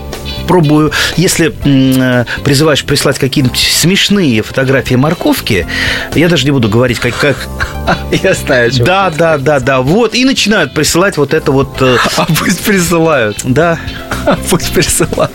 пробую, 0.49 0.91
если 1.17 1.55
э, 1.65 2.25
призываешь 2.43 2.85
прислать 2.85 3.19
какие-нибудь 3.19 3.59
смешные 3.59 4.43
фотографии 4.43 4.97
морковки, 4.97 5.67
я 6.15 6.29
даже 6.29 6.45
не 6.45 6.51
буду 6.51 6.69
говорить, 6.69 6.99
как, 6.99 7.15
как... 7.17 7.47
Я 8.23 8.35
знаю. 8.35 8.73
Да, 8.79 9.11
да, 9.11 9.39
да, 9.39 9.61
да, 9.61 9.81
вот, 9.81 10.15
и 10.15 10.25
начинают 10.25 10.75
присылать 10.75 11.17
вот 11.17 11.35
это 11.35 11.53
вот... 11.53 11.81
э, 11.81 11.97
А 12.17 12.27
пусть 12.27 12.61
присылают. 12.65 13.39
Да, 13.45 13.79
Пусть 14.51 14.73
присылают. 14.73 15.33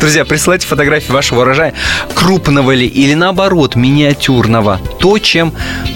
Друзья, 0.00 0.24
присылайте 0.24 0.66
фотографии 0.66 1.12
вашего 1.12 1.40
урожая, 1.40 1.74
крупного 2.14 2.72
ли 2.72 2.86
или 2.86 3.14
наоборот, 3.14 3.76
миниатюрного. 3.76 4.80
То, 5.00 5.18
чем 5.18 5.52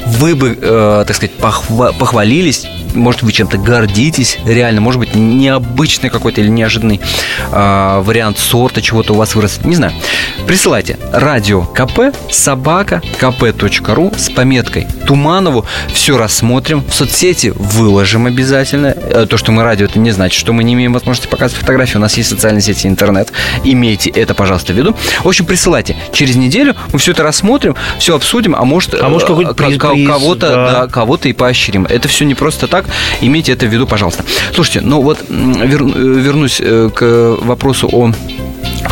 вы 0.07 0.35
бы, 0.35 0.59
э, 0.61 1.05
так 1.07 1.17
сказать, 1.17 1.35
похва- 1.41 1.97
похвалились, 1.97 2.67
может, 2.95 3.23
вы 3.23 3.33
чем-то 3.33 3.59
гордитесь, 3.59 4.39
реально, 4.45 4.81
может 4.81 4.99
быть, 4.99 5.15
необычный 5.15 6.11
какой-то 6.11 6.41
или 6.41 6.49
неожиданный 6.49 7.01
э, 7.53 8.01
вариант 8.03 8.39
сорта 8.41 8.83
чего-то 8.83 9.13
у 9.13 9.17
вас 9.17 9.35
вырос. 9.35 9.61
Не 9.65 9.77
знаю. 9.77 9.93
Присылайте 10.47 10.99
радио 11.13 11.63
КП 11.63 12.15
собака 12.31 13.03
kp.ру 13.21 14.13
с 14.17 14.31
пометкой 14.31 14.87
Туманову. 15.07 15.65
Все 15.93 16.17
рассмотрим. 16.17 16.83
В 16.89 16.95
соцсети 16.95 17.53
выложим 17.55 18.27
обязательно. 18.27 18.89
Э, 18.97 19.27
То, 19.29 19.37
что 19.37 19.53
мы 19.53 19.63
радио, 19.63 19.87
это 19.87 19.99
не 19.99 20.11
значит, 20.11 20.39
что 20.39 20.53
мы 20.53 20.65
не 20.65 20.75
имеем 20.75 20.93
возможности 20.93 21.29
показывать 21.31 21.61
фотографии. 21.61 21.97
У 21.97 22.01
нас 22.01 22.17
есть 22.17 22.29
социальные 22.31 22.63
сети 22.63 22.87
интернет. 22.87 23.33
Имейте 23.65 24.11
это, 24.11 24.35
пожалуйста, 24.35 24.73
в 24.73 24.77
виду. 24.77 24.97
В 25.23 25.29
общем, 25.29 25.45
присылайте. 25.47 25.97
Через 26.13 26.37
неделю 26.37 26.75
мы 26.93 26.99
все 26.99 27.13
это 27.13 27.23
рассмотрим, 27.23 27.77
все 27.99 28.15
обсудим, 28.17 28.55
а 28.57 28.65
может, 28.65 28.95
А 28.95 29.09
может, 29.09 29.29
э, 29.29 29.33
приз- 29.33 29.79
приз, 29.79 30.09
кого-то, 30.09 30.49
да. 30.55 30.73
да, 30.73 30.87
кого-то 30.89 31.29
и 31.29 31.33
поощрим. 31.33 31.87
Это 31.87 32.09
все 32.09 32.25
не 32.25 32.35
просто 32.35 32.67
так. 32.67 32.87
Имейте 33.21 33.53
это 33.53 33.67
в 33.67 33.69
виду, 33.69 33.87
пожалуйста. 33.87 34.25
Слушайте, 34.55 34.81
ну 34.83 35.01
вот 35.03 35.19
вер- 35.29 35.93
э, 35.95 36.21
вернусь 36.21 36.61
к 36.95 37.37
вопросу 37.41 37.89
о 37.93 38.13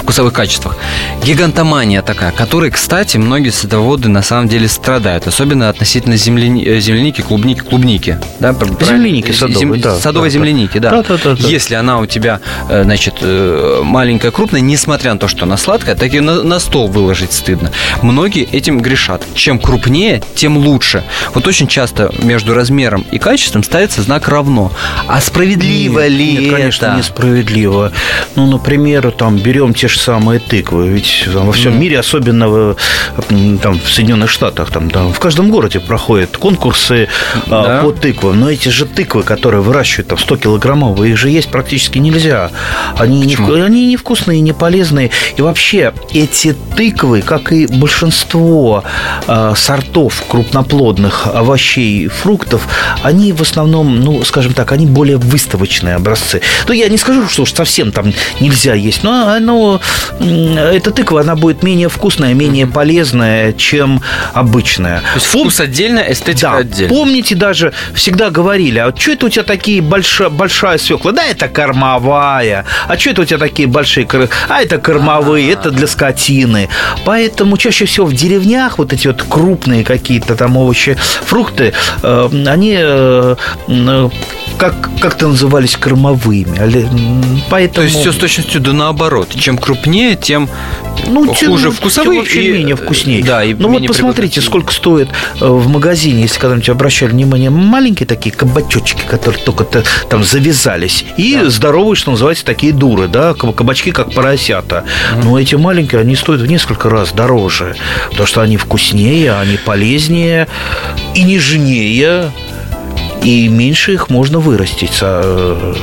вкусовых 0.09 0.33
качествах. 0.33 0.75
Гигантомания 1.23 2.01
такая, 2.01 2.33
которой, 2.33 2.71
кстати, 2.71 3.19
многие 3.19 3.51
садоводы 3.51 4.09
на 4.09 4.23
самом 4.23 4.49
деле 4.49 4.67
страдают, 4.67 5.27
особенно 5.27 5.69
относительно 5.69 6.15
земляни- 6.15 6.65
э, 6.67 6.81
земляники, 6.81 7.21
клубники, 7.21 7.61
клубники. 7.61 8.19
Да, 8.41 8.55
Земляники 8.55 9.33
правильно? 9.33 9.35
садовой, 9.35 9.79
да, 9.81 9.97
Садовой 9.99 10.29
да, 10.31 10.33
земляники, 10.33 10.79
да. 10.79 10.91
Да, 10.91 11.03
да, 11.03 11.19
да. 11.35 11.37
Если 11.47 11.75
она 11.75 11.99
у 11.99 12.07
тебя, 12.07 12.41
э, 12.71 12.85
значит, 12.85 13.17
э, 13.21 13.83
маленькая, 13.85 14.31
крупная, 14.31 14.63
несмотря 14.63 15.13
на 15.13 15.19
то, 15.19 15.29
что 15.29 15.45
она 15.45 15.59
сладкая, 15.59 15.95
так 15.95 16.15
и 16.15 16.21
на, 16.21 16.43
на 16.43 16.59
стол 16.59 16.89
выложить 16.89 17.35
стыдно. 17.35 17.71
Многие 18.01 18.45
этим 18.45 18.81
грешат. 18.81 19.23
Чем 19.35 19.59
крупнее, 19.59 20.23
тем 20.35 20.57
лучше. 20.57 21.05
Вот 21.35 21.47
очень 21.47 21.67
часто 21.67 22.11
между 22.23 22.55
размером 22.55 23.05
и 23.11 23.19
качеством 23.19 23.63
ставится 23.63 24.01
знак 24.01 24.29
равно. 24.29 24.73
А 25.07 25.21
справедливо 25.21 26.01
Нет, 26.01 26.11
ли 26.13 26.33
нет, 26.39 26.55
конечно, 26.55 26.87
это? 26.87 26.97
несправедливо. 26.97 27.93
Ну, 28.37 28.47
например, 28.47 29.11
там 29.11 29.37
берем 29.37 29.75
те 29.75 29.87
же 29.89 29.98
самые 29.99 30.41
тыквы. 30.41 30.89
Ведь 30.89 31.29
там, 31.33 31.47
во 31.47 31.53
всем 31.53 31.79
мире, 31.79 31.99
особенно 31.99 32.49
в, 32.49 32.77
там, 33.63 33.79
в 33.79 33.91
Соединенных 33.91 34.31
Штатах, 34.31 34.71
там, 34.71 34.91
там 34.91 35.13
в 35.13 35.19
каждом 35.19 35.51
городе 35.51 35.81
проходят 35.81 36.37
конкурсы 36.37 37.09
а, 37.51 37.65
Да. 37.65 37.83
по 37.83 37.93
тыквам. 37.93 38.41
Но 38.41 38.51
эти 38.51 38.69
же 38.71 38.87
тыквы, 38.87 39.23
которые 39.23 39.61
выращивают 39.63 40.09
там 40.09 40.19
100 40.19 40.37
килограммовые, 40.39 41.13
их 41.13 41.19
же 41.19 41.29
есть 41.31 41.51
практически 41.51 41.99
нельзя. 41.99 42.51
Они, 42.97 43.21
не, 43.21 43.37
Почему? 43.37 43.63
они 43.63 43.87
не 43.87 43.97
вкусные, 43.97 44.41
не 44.41 44.53
полезные. 44.53 45.11
И 45.37 45.43
вообще 45.43 45.93
эти 46.13 46.55
тыквы, 46.77 47.23
как 47.23 47.53
и 47.53 47.67
большинство 47.67 48.85
а, 49.27 49.55
сортов 49.55 50.23
крупноплодных 50.29 51.27
овощей, 51.27 52.09
фруктов, 52.09 52.67
они 53.03 53.33
в 53.33 53.43
основном, 53.43 54.01
ну, 54.01 54.25
скажем 54.25 54.53
так, 54.55 54.73
они 54.73 54.87
более 54.87 55.17
выставочные 55.17 55.97
образцы. 55.97 56.41
Ну, 56.67 56.73
я 56.75 56.89
не 56.89 56.97
скажу, 56.97 57.29
что 57.29 57.43
уж 57.43 57.53
совсем 57.53 57.93
там 57.93 58.13
нельзя 58.41 58.75
есть, 58.75 59.03
но 59.03 59.29
оно, 59.29 59.75
м, 59.75 59.81
эта 60.21 60.91
тыква, 60.91 61.21
она 61.21 61.37
будет 61.37 61.63
менее 61.63 61.89
вкусная, 61.89 62.35
менее 62.35 62.67
полезная, 62.67 63.53
чем 63.53 64.01
обычная. 64.35 65.01
То 65.01 65.05
есть 65.17 65.27
Пом- 65.35 65.41
вкус 65.41 65.61
отдельно, 65.61 66.01
эстетика 66.09 66.51
да, 66.53 66.57
отдельно. 66.59 66.89
помните, 66.95 67.35
даже 67.35 67.73
всегда 67.95 68.31
говорили, 68.31 68.79
а 68.79 68.93
что 68.97 69.13
это 69.13 69.27
у 69.27 69.29
тебя 69.29 69.45
такие 69.45 69.81
большая, 69.81 70.29
большая 70.31 70.79
свекла? 70.79 71.13
Да, 71.13 71.25
это 71.25 71.49
кормовая. 71.49 72.65
А 72.87 72.99
что 72.99 73.11
это 73.11 73.23
у 73.23 73.25
тебя 73.25 73.39
такие 73.39 73.69
большие? 73.69 74.07
кор- 74.07 74.29
А 74.49 74.63
это 74.63 74.79
кормовые, 74.79 75.53
это 75.53 75.71
для 75.71 75.87
скотины. 75.87 76.69
Поэтому 77.05 77.57
чаще 77.57 77.85
всего 77.85 78.07
в 78.07 78.13
деревнях 78.15 78.79
вот 78.79 78.93
эти 78.93 79.07
вот 79.09 79.23
крупные 79.23 79.85
какие-то 79.85 80.35
там 80.37 80.57
овощи, 80.57 80.97
фрукты, 81.25 81.73
э, 82.03 82.29
они 82.47 82.77
э, 82.79 83.37
э, 83.69 84.09
как, 84.59 84.89
как-то 85.01 85.29
назывались 85.29 85.77
кормовыми. 85.77 86.59
М, 86.59 87.23
То 87.23 87.45
Поэтому... 87.51 87.87
есть 87.87 88.01
все 88.01 88.13
с 88.13 88.17
точностью 88.17 88.61
да 88.61 88.73
наоборот. 88.73 89.29
Чем 89.39 89.57
крупнее, 89.57 90.17
тем 90.17 90.49
Ну, 91.07 91.33
тем- 91.35 91.51
хуже 91.53 91.65
тем 91.65 91.73
вкусовые 91.73 92.21
вообще 92.21 92.43
и, 92.43 92.53
менее 92.53 92.75
э, 92.75 92.77
вкуснее. 92.77 93.23
Да, 93.23 93.45
и 93.45 93.55
ну 93.55 93.69
вот 93.69 93.87
посмотрите, 93.87 94.41
сколько 94.41 94.73
стоит 94.73 95.09
э, 95.41 95.47
в 95.47 95.69
магазине, 95.69 96.23
если 96.23 96.39
когда-нибудь 96.41 96.69
обращали 96.71 97.11
внимание, 97.11 97.51
маленькие 97.51 98.07
такие 98.07 98.35
кабачочки, 98.35 99.03
которые 99.09 99.41
только 99.43 99.65
т- 99.65 99.85
там 100.11 100.25
завязались, 100.25 101.05
и 101.17 101.41
здоровые, 101.47 101.95
что 101.95 102.11
называется, 102.11 102.45
такие 102.45 102.73
дуры, 102.73 103.07
да, 103.09 103.35
каб- 103.35 103.55
кабачки 103.55 103.93
как 103.93 104.13
поросята. 104.13 104.85
Но 105.23 105.39
эти 105.39 105.55
маленькие, 105.55 106.01
они 106.01 106.17
стоят 106.17 106.41
в 106.43 106.47
несколько 106.47 106.91
раз 106.91 107.13
дороже, 107.13 107.77
потому 108.11 108.27
что 108.27 108.41
они 108.41 108.57
вкуснее, 108.57 109.35
они 109.39 109.57
полезнее 109.57 110.49
и 111.15 111.23
нежнее. 111.23 112.33
И 113.23 113.49
меньше 113.49 113.95
их 113.95 114.11
можно 114.11 114.39
вырастить, 114.39 114.99
э, 115.01 115.75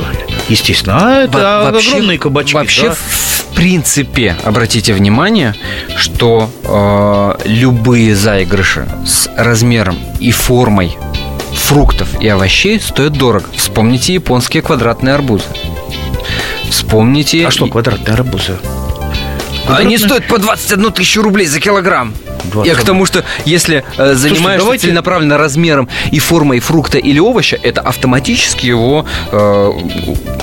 естественно. 0.49 0.97
А 1.01 1.23
это 1.23 1.37
Во- 1.65 1.71
вообще- 1.71 1.91
огромные 1.91 2.17
кабачки. 2.17 2.53
Вообще, 2.55 2.89
да. 2.89 2.95
в 2.95 3.55
принципе, 3.55 4.35
обратите 4.43 4.93
внимание, 4.93 5.53
что 5.97 6.49
э, 6.63 7.47
любые 7.47 8.15
заигрыши 8.15 8.87
с 9.05 9.29
размером 9.37 9.97
и 10.19 10.31
формой 10.31 10.97
фруктов 11.53 12.07
и 12.21 12.27
овощей 12.27 12.79
стоят 12.79 13.13
дорого. 13.13 13.45
Вспомните 13.55 14.13
японские 14.13 14.61
квадратные 14.63 15.15
арбузы. 15.15 15.45
Вспомните... 16.69 17.45
А 17.47 17.51
что, 17.51 17.67
квадратные 17.67 18.13
арбузы? 18.13 18.57
Они 19.67 19.97
стоят 19.97 20.27
по 20.27 20.37
21 20.37 20.91
тысячу 20.91 21.21
рублей 21.21 21.47
за 21.47 21.59
килограмм. 21.59 22.13
20. 22.51 22.73
Я 22.73 22.79
к 22.79 22.83
тому, 22.85 23.05
что 23.05 23.23
если 23.45 23.83
э, 23.97 24.13
занимаешься 24.15 24.63
давайте- 24.65 24.87
целенаправленно 24.87 25.37
размером 25.37 25.89
и 26.11 26.19
формой 26.19 26.59
фрукта 26.59 26.97
или 26.97 27.19
овоща, 27.19 27.57
это 27.61 27.81
автоматически 27.81 28.67
его 28.67 29.05
э, 29.31 29.71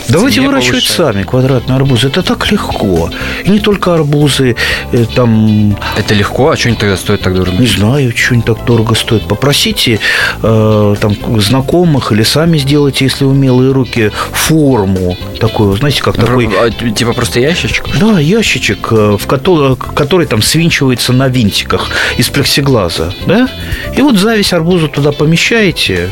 Давайте 0.09 0.41
выращивать 0.41 0.87
повышает. 0.87 1.15
сами 1.15 1.23
квадратные 1.25 1.77
арбузы. 1.77 2.09
Это 2.09 2.23
так 2.23 2.51
легко. 2.51 3.11
И 3.45 3.51
не 3.51 3.61
только 3.61 3.95
арбузы, 3.95 4.57
э, 4.93 5.05
там, 5.15 5.77
Это 5.97 6.15
легко, 6.15 6.51
а 6.51 6.57
что 6.57 6.69
они 6.69 6.77
тогда 6.77 6.97
стоят 6.97 7.23
так 7.23 7.35
дорого? 7.35 7.57
не 7.59 7.67
знаю, 7.67 8.13
что 8.17 8.35
не 8.37 8.43
так 8.43 8.65
дорого 8.65 8.95
стоит. 8.95 9.27
Попросите 9.29 10.01
э, 10.43 10.95
там 11.01 11.41
знакомых 11.41 12.13
или 12.13 12.23
сами 12.23 12.59
сделайте, 12.59 13.05
если 13.05 13.25
умелые 13.25 13.73
руки, 13.73 14.11
форму 14.33 15.17
такую, 15.41 15.77
знаете, 15.77 16.03
как 16.03 16.17
такой... 16.17 16.49
А, 16.61 16.71
типа 16.71 17.13
просто 17.13 17.41
ящичек? 17.41 17.87
Да, 17.99 18.19
ящичек, 18.19 18.89
э, 18.91 19.17
в 19.19 19.27
который, 19.27 19.77
который 19.77 20.27
там 20.27 20.43
свинчивается 20.43 21.13
на 21.13 21.29
винтиках 21.29 21.91
из 22.17 22.29
плексиглаза, 22.29 23.13
да? 23.27 23.49
И 23.97 24.03
вот 24.03 24.19
зависть 24.19 24.53
арбуза 24.53 24.89
туда 24.89 25.13
помещаете 25.13 26.11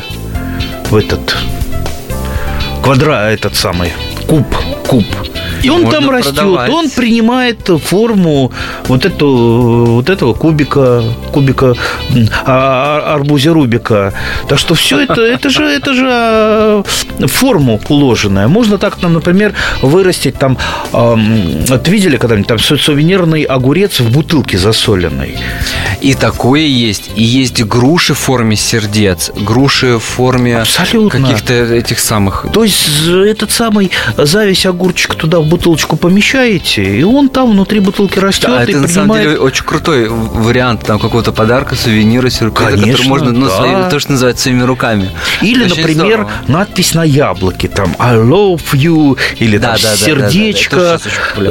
в 0.89 0.95
этот 0.95 1.35
квадра, 2.83 3.29
этот 3.31 3.55
самый 3.55 3.91
куб, 4.27 4.45
куб. 4.87 5.05
И 5.63 5.69
он 5.69 5.81
можно 5.83 5.99
там 5.99 6.09
растет, 6.09 6.35
продавать. 6.35 6.69
он 6.71 6.89
принимает 6.89 7.69
форму 7.83 8.51
вот, 8.87 9.05
эту, 9.05 9.27
вот 9.95 10.09
этого 10.09 10.33
кубика, 10.33 11.03
кубика 11.31 11.75
а- 12.45 13.01
а- 13.05 13.13
арбузе 13.15 13.51
Рубика. 13.51 14.13
Так 14.47 14.59
что 14.59 14.73
все 14.75 14.99
это, 15.01 15.21
это 15.21 15.49
же, 15.49 15.63
это 15.63 15.93
же 15.93 16.07
а, 16.09 16.83
форму 17.27 17.79
уложенная. 17.89 18.47
Можно 18.47 18.77
так, 18.77 18.95
там, 18.95 19.13
например, 19.13 19.53
вырастить 19.81 20.37
там, 20.37 20.57
ам, 20.93 21.63
вот 21.67 21.87
видели 21.87 22.17
когда-нибудь 22.17 22.47
там 22.47 22.59
су- 22.59 22.77
сувенирный 22.77 23.43
огурец 23.43 23.99
в 23.99 24.11
бутылке 24.11 24.57
засоленной? 24.57 25.37
И 26.01 26.13
такое 26.13 26.61
есть. 26.61 27.11
И 27.15 27.23
есть 27.23 27.63
груши 27.63 28.13
в 28.13 28.17
форме 28.19 28.55
сердец, 28.55 29.31
груши 29.35 29.97
в 29.97 30.03
форме 30.03 30.59
Абсолютно. 30.59 31.21
каких-то 31.21 31.53
этих 31.53 31.99
самых. 31.99 32.45
То 32.53 32.63
есть 32.63 32.87
з- 32.87 33.23
этот 33.27 33.51
самый 33.51 33.91
зависть 34.17 34.65
огурчик 34.65 35.15
туда 35.15 35.39
в 35.39 35.45
бутылочку 35.51 35.97
помещаете, 35.97 36.81
и 36.83 37.03
он 37.03 37.27
там 37.29 37.51
внутри 37.51 37.81
бутылки 37.81 38.17
растет 38.19 38.49
А 38.49 38.63
и 38.63 38.69
это 38.69 38.79
на 38.79 38.87
самом 38.87 39.09
принимает... 39.09 39.27
деле 39.27 39.39
очень 39.39 39.65
крутой 39.65 40.07
вариант 40.09 40.83
там 40.85 40.97
какого-то 40.97 41.33
подарка, 41.33 41.75
сувенира, 41.75 42.29
сюрприза, 42.29 42.77
который 42.77 43.07
можно, 43.07 43.31
ну, 43.31 43.47
да. 43.47 43.57
своими- 43.57 43.89
то, 43.89 43.99
что 43.99 44.11
называется, 44.13 44.43
своими 44.43 44.63
руками. 44.63 45.09
Или, 45.41 45.65
Очень 45.65 45.77
например, 45.77 46.05
здорово. 46.05 46.31
надпись 46.47 46.93
на 46.93 47.03
яблоке, 47.03 47.67
там 47.67 47.95
I 47.99 48.15
love 48.15 48.61
you, 48.73 49.17
или 49.39 49.57
Да, 49.57 49.73
там 49.73 49.77
да, 49.83 49.89
да, 49.89 49.95
да, 50.05 50.15
да, 50.15 50.21
да. 50.21 50.29
Сердечко. 50.31 50.99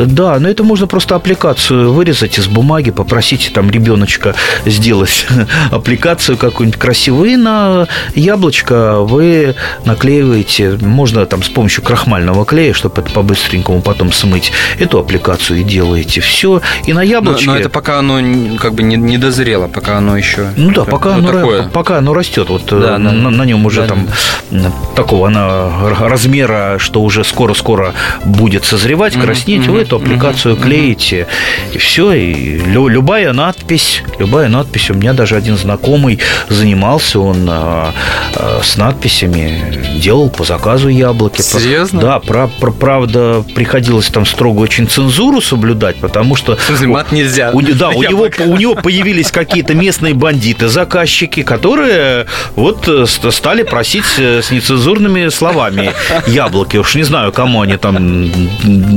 Да, 0.07 0.39
но 0.41 0.49
это 0.49 0.65
можно 0.65 0.87
просто 0.87 1.15
аппликацию 1.15 1.93
вырезать 1.93 2.39
из 2.39 2.47
бумаги, 2.47 2.91
попросите 2.91 3.51
там 3.51 3.71
ребеночка 3.71 4.35
сделать 4.65 5.27
аппликацию 5.71 6.39
какую-нибудь 6.39 6.81
красивую, 6.81 7.31
и 7.33 7.37
на 7.37 7.87
яблочко 8.15 9.01
вы 9.01 9.55
наклеиваете, 9.85 10.79
можно 10.81 11.27
там 11.27 11.43
с 11.43 11.49
помощью 11.49 11.85
крахмального 11.85 12.47
клея, 12.47 12.73
чтобы 12.73 13.03
это 13.03 13.11
по-быстренькому 13.11 13.83
потом 13.91 14.13
смыть, 14.13 14.53
эту 14.79 15.01
аппликацию 15.01 15.61
и 15.61 15.65
делаете. 15.65 16.21
Все, 16.21 16.61
и 16.87 16.93
на 16.93 17.01
Но, 17.01 17.03
яблочке... 17.03 17.47
но 17.47 17.57
это 17.57 17.69
пока 17.69 17.99
оно 17.99 18.21
как 18.59 18.75
бы 18.75 18.85
не, 18.85 18.95
не 18.97 19.19
дозрело, 19.19 19.67
пока 19.67 19.99
оно 19.99 20.17
еще... 20.17 20.47
Ну 20.57 20.71
да, 20.73 20.85
пока, 20.85 21.17
ну, 21.17 21.29
оно, 21.29 21.33
такое. 21.33 21.63
пока 21.65 21.99
оно 21.99 22.15
растет. 22.15 22.49
Вот 22.49 22.67
Да, 22.67 22.77
э, 22.77 22.81
да. 22.81 22.99
на, 22.99 23.31
на 23.31 23.43
нем 23.45 23.67
уже 23.67 23.81
Да, 23.83 23.89
там 23.89 24.07
м, 24.53 24.73
такого 24.95 25.27
она 25.27 25.71
размера, 25.99 26.77
что 26.79 27.03
уже 27.03 27.25
скоро-скоро 27.25 27.95
будет 28.25 28.65
созревать, 28.65 29.17
Мгм, 29.17 29.25
краснеть, 29.27 29.63
мгм, 29.63 29.73
вы 29.73 29.81
эту 29.81 29.97
аппликацию 29.97 30.55
мгм, 30.55 30.63
клеите, 30.65 31.27
и 31.75 31.79
все. 31.79 32.13
И 32.13 32.59
лю- 32.59 32.87
любая 32.89 33.33
надпись, 33.33 34.03
любая 34.21 34.49
надпись. 34.49 34.89
У 34.91 34.95
меня 34.95 35.13
даже 35.15 35.35
один 35.37 35.57
знакомый 35.57 36.21
занимался, 36.49 37.19
он 37.19 37.49
а, 37.51 37.93
а, 38.37 38.61
с 38.63 38.77
надписями 38.77 39.99
делал 39.99 40.31
по 40.31 40.45
заказу 40.45 40.89
яблоки. 40.89 41.43
Серьезно? 41.43 42.01
Да, 42.01 42.21
пра- 42.21 42.51
пра- 42.61 42.71
правда, 42.73 43.43
приходилось 43.81 44.09
там 44.09 44.27
строго 44.27 44.61
очень 44.61 44.87
цензуру 44.89 45.41
соблюдать, 45.41 45.97
потому 45.97 46.37
что 46.37 46.57
В 46.57 46.63
смысле, 46.63 46.87
мат 46.89 47.13
нельзя. 47.13 47.51
у, 47.53 47.63
да, 47.63 47.89
у 47.97 48.03
него, 48.03 48.29
у 48.47 48.57
него 48.57 48.75
появились 48.75 49.31
какие-то 49.31 49.75
местные 49.75 50.13
бандиты, 50.15 50.69
заказчики, 50.69 51.43
которые 51.43 52.27
вот 52.57 52.87
э, 52.89 53.07
ст- 53.07 53.33
стали 53.33 53.63
просить 53.63 54.05
э, 54.19 54.43
с 54.43 54.51
нецензурными 54.51 55.31
словами 55.31 55.93
яблоки. 56.27 56.77
Уж 56.77 56.95
не 56.97 57.05
знаю, 57.05 57.33
кому 57.33 57.63
они 57.63 57.77
там 57.79 58.31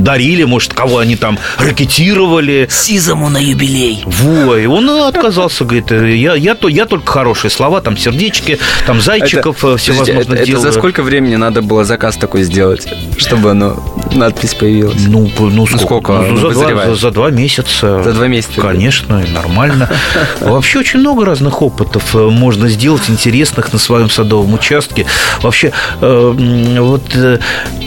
дарили, 0.04 0.44
может, 0.44 0.74
кого 0.74 0.98
они 0.98 1.16
там 1.16 1.40
ракетировали. 1.58 2.68
Сизому 2.70 3.30
на 3.30 3.38
юбилей. 3.38 4.04
Во, 4.06 4.58
и 4.58 4.66
он 4.66 4.90
отказался, 4.90 5.64
говорит, 5.64 5.92
э, 5.92 6.14
я, 6.18 6.36
я, 6.36 6.56
то- 6.56 6.68
я 6.68 6.86
только 6.86 7.10
хорошие 7.10 7.52
слова, 7.52 7.80
там 7.82 7.96
сердечки, 7.98 8.60
там 8.86 9.00
зайчиков 9.02 9.64
э, 9.64 9.68
Это- 9.70 9.78
всевозможных 9.78 10.40
это, 10.42 10.52
это 10.52 10.60
за 10.60 10.72
сколько 10.74 11.04
времени 11.04 11.36
надо 11.38 11.62
было 11.62 11.86
заказ 11.86 12.18
такой 12.18 12.44
сделать, 12.44 12.86
чтобы 13.18 13.52
оно, 13.52 13.82
надпись 14.12 14.54
появилась? 14.54 15.04
Ну, 15.08 15.28
п- 15.28 15.44
ну 15.44 15.66
сколько? 15.66 15.86
сколько 15.86 16.14
Ну, 16.14 16.38
за, 16.38 16.50
два, 16.52 16.86
за- 16.86 16.96
за 16.96 17.12
два 17.12 17.30
месяца. 17.30 18.04
За 18.04 18.14
два 18.14 18.28
месяца, 18.28 18.54
да? 18.58 18.62
Конечно, 18.62 19.24
нормально. 19.34 19.90
Вообще 20.42 20.80
очень 20.80 21.00
много 21.00 21.26
разных 21.26 21.62
опытов 21.62 22.16
э, 22.16 22.30
можно 22.30 22.68
сделать 22.70 23.04
интересных 23.10 23.74
на 23.74 23.80
своем 23.80 24.10
садовом 24.10 24.54
участке. 24.54 25.06
Вообще, 25.42 25.72
э, 26.02 26.78
вот 26.80 27.04
э, 27.16 27.40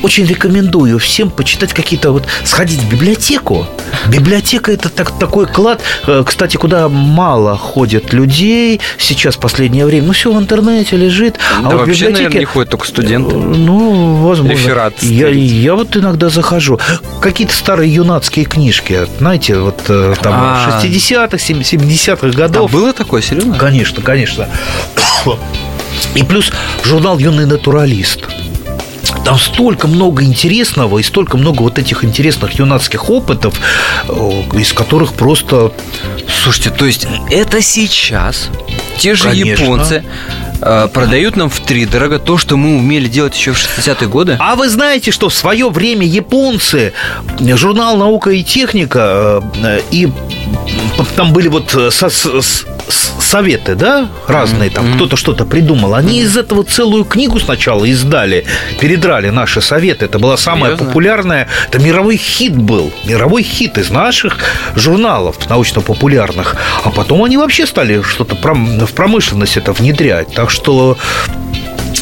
очень 0.03 0.27
рекомендую 0.27 0.99
всем 0.99 1.31
почитать 1.31 1.73
какие-то 1.73 2.13
вот 2.13 2.25
сходить 2.45 2.81
в 2.81 2.89
библиотеку. 2.91 3.67
Библиотека 4.09 4.73
это 4.73 4.89
так, 4.89 5.19
такой 5.19 5.47
клад, 5.47 5.83
кстати, 6.25 6.57
куда 6.57 6.89
мало 6.89 7.57
ходят 7.57 8.13
людей 8.13 8.81
сейчас 8.99 9.37
в 9.37 9.41
последнее 9.41 9.87
время. 9.87 10.07
Ну 10.09 10.13
все 10.13 10.33
в 10.33 10.39
интернете 10.39 10.97
лежит. 10.97 11.35
Да 11.35 11.41
а 11.59 11.63
вот 11.63 11.75
в 11.75 11.87
вообще, 11.87 12.05
наверное, 12.05 12.11
библиотеке 12.11 12.39
не 12.41 12.45
ходят 12.45 12.71
только 12.71 12.87
студенты. 12.87 13.35
ну, 13.37 14.15
возможно. 14.27 14.53
Реферат 14.53 15.03
Я, 15.03 15.29
я 15.29 15.75
вот 15.75 15.97
иногда 16.07 16.29
захожу. 16.29 16.79
Какие-то 17.21 17.55
старые 17.55 17.93
юнацкие 17.93 18.47
книжки, 18.47 19.07
знаете, 19.19 19.59
вот 19.59 19.83
э, 19.89 20.15
там 20.23 20.35
А. 20.37 20.81
60-х, 20.83 21.37
70-х 21.37 22.27
А 22.27 22.31
годов. 22.31 22.71
было 22.71 22.93
такое, 22.93 23.23
серьезно? 23.23 23.55
Конечно, 23.57 24.03
конечно. 24.03 24.49
И 26.15 26.23
плюс 26.23 26.53
журнал 26.85 27.19
«Юный 27.19 27.47
натуралист». 27.47 28.21
Там 29.27 29.39
столько 29.41 29.89
много 29.89 30.23
интересного 30.23 30.99
и 30.99 31.03
столько 31.03 31.37
много 31.37 31.63
вот 31.63 31.81
этих 31.81 32.05
интересных 32.05 32.61
юнацких 32.61 33.11
опытов, 33.11 33.59
э, 34.09 34.13
из 34.55 34.73
которых 34.73 35.15
просто 35.15 35.73
Слушайте, 36.45 36.71
то 36.71 36.85
есть 36.87 37.09
это 37.29 37.61
сейчас 37.61 38.51
те 38.99 39.17
же 39.17 39.25
Конечно. 39.31 39.63
японцы 39.65 40.05
э, 40.61 40.89
продают 40.93 41.35
нам 41.35 41.51
в 41.51 41.59
три 41.59 41.87
дорого 41.87 42.21
то, 42.21 42.39
что 42.39 42.57
мы 42.57 42.77
умели 42.79 43.09
делать 43.09 43.35
еще 43.37 43.53
в 43.53 43.57
60-е 43.57 44.07
годы? 44.09 44.37
А 44.39 44.55
вы 44.55 44.69
знаете, 44.69 45.11
что 45.11 45.29
в 45.29 45.35
свое 45.35 45.71
время 45.71 46.07
японцы, 46.07 46.93
журнал 47.41 47.97
«Наука 47.97 48.31
и 48.31 48.45
техника», 48.45 49.43
э, 49.57 49.81
и 49.91 50.09
там 51.17 51.33
были 51.33 51.49
вот 51.49 51.71
со- 51.91 52.11
с- 52.11 52.65
советы, 52.89 53.75
да, 53.75 54.09
разные, 54.27 54.71
там 54.71 54.95
кто-то 54.95 55.17
что-то 55.17 55.45
придумал. 55.45 55.95
Они 55.95 56.21
из 56.21 56.37
этого 56.37 56.65
целую 56.65 57.05
книгу 57.05 57.41
сначала 57.41 57.85
издали, 57.85 58.45
передрали 58.81 59.31
наши 59.31 59.61
советы. 59.61 60.05
Это 60.05 60.19
была 60.19 60.37
самая 60.37 60.73
Серьезно? 60.73 60.87
популярная, 60.87 61.49
это 61.69 61.79
мировой 61.79 62.17
хит 62.17 62.57
был, 62.57 62.93
мировой 63.05 63.43
хит 63.43 63.79
из 63.79 63.91
наших 63.91 64.39
журналов 64.77 65.37
научно-популярных. 65.49 66.57
А 66.85 66.91
потом 66.91 67.25
они 67.25 67.37
вообще 67.37 67.67
стали 67.67 68.03
что-то 68.03 68.37
в 68.37 68.93
промышленность 68.93 69.57
это 69.57 69.73
внедрять. 69.73 70.33
Так 70.35 70.51
что 70.51 70.97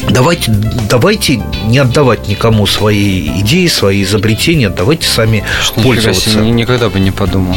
Давайте, 0.09 0.51
давайте 0.89 1.41
не 1.65 1.79
отдавать 1.79 2.27
никому 2.27 2.67
свои 2.67 3.27
идеи, 3.39 3.65
свои 3.67 4.03
изобретения, 4.03 4.69
давайте 4.69 5.07
сами 5.07 5.37
Нифига 5.37 5.83
пользоваться. 5.83 6.29
себе, 6.29 6.41
ни- 6.41 6.51
никогда 6.51 6.89
бы 6.89 6.99
не 6.99 7.11
подумал. 7.11 7.55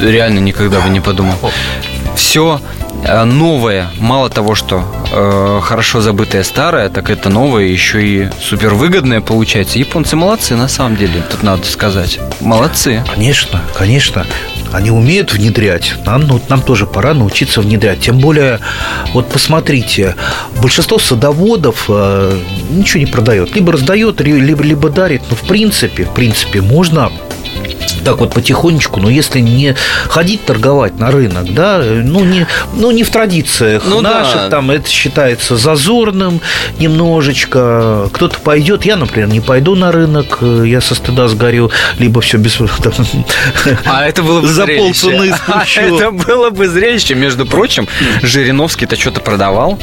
Реально 0.00 0.38
никогда 0.40 0.80
бы 0.80 0.88
не 0.90 1.00
подумал. 1.00 1.34
Все 2.18 2.60
новое, 3.24 3.90
мало 4.00 4.28
того, 4.28 4.56
что 4.56 4.84
э, 5.12 5.60
хорошо 5.62 6.00
забытое 6.00 6.42
старое, 6.42 6.88
так 6.88 7.10
это 7.10 7.30
новое 7.30 7.66
еще 7.66 8.04
и 8.04 8.28
супер 8.42 8.74
выгодное 8.74 9.20
получается. 9.20 9.78
Японцы 9.78 10.16
молодцы, 10.16 10.56
на 10.56 10.66
самом 10.66 10.96
деле, 10.96 11.22
тут 11.30 11.44
надо 11.44 11.64
сказать. 11.64 12.18
Молодцы. 12.40 13.04
Конечно, 13.14 13.62
конечно. 13.72 14.26
Они 14.72 14.90
умеют 14.90 15.32
внедрять. 15.32 15.94
Нам, 16.04 16.22
ну, 16.22 16.40
нам 16.48 16.60
тоже 16.60 16.86
пора 16.86 17.14
научиться 17.14 17.60
внедрять. 17.60 18.00
Тем 18.00 18.18
более, 18.18 18.58
вот 19.14 19.28
посмотрите, 19.28 20.16
большинство 20.60 20.98
садоводов 20.98 21.84
э, 21.88 22.38
ничего 22.70 22.98
не 22.98 23.06
продает. 23.06 23.54
Либо 23.54 23.72
раздает, 23.72 24.20
либо, 24.20 24.62
либо 24.64 24.90
дарит. 24.90 25.22
Но 25.30 25.36
в 25.36 25.42
принципе, 25.42 26.04
в 26.04 26.14
принципе, 26.14 26.62
можно 26.62 27.12
так 28.04 28.18
вот 28.18 28.32
потихонечку, 28.34 29.00
но 29.00 29.08
если 29.10 29.40
не 29.40 29.74
ходить 30.08 30.44
торговать 30.44 30.98
на 30.98 31.10
рынок, 31.10 31.52
да, 31.54 31.78
ну 31.84 32.24
не, 32.24 32.46
ну 32.74 32.90
не 32.90 33.02
в 33.04 33.10
традициях 33.10 33.82
Ну 33.86 34.02
да. 34.02 34.20
наших, 34.20 34.50
там 34.50 34.70
это 34.70 34.88
считается 34.88 35.56
зазорным 35.56 36.40
немножечко. 36.78 38.08
Кто-то 38.12 38.38
пойдет, 38.40 38.84
я, 38.84 38.96
например, 38.96 39.28
не 39.28 39.40
пойду 39.40 39.74
на 39.74 39.92
рынок, 39.92 40.38
э, 40.40 40.64
я 40.66 40.80
со 40.80 40.94
стыда 40.94 41.28
сгорю, 41.28 41.70
либо 41.98 42.20
все 42.20 42.38
без 42.38 42.54
там, 42.82 42.92
А 43.84 44.06
это 44.06 44.22
было 44.22 44.40
бы 44.40 44.46
За 44.48 44.64
зрелище. 44.64 44.84
полцены 44.84 45.34
А. 45.48 45.64
Это 45.76 46.10
было 46.10 46.50
бы 46.50 46.68
зрелище. 46.68 47.14
Между 47.14 47.46
прочим, 47.46 47.86
Жириновский-то 48.22 48.96
что-то 48.96 49.20
продавал, 49.20 49.78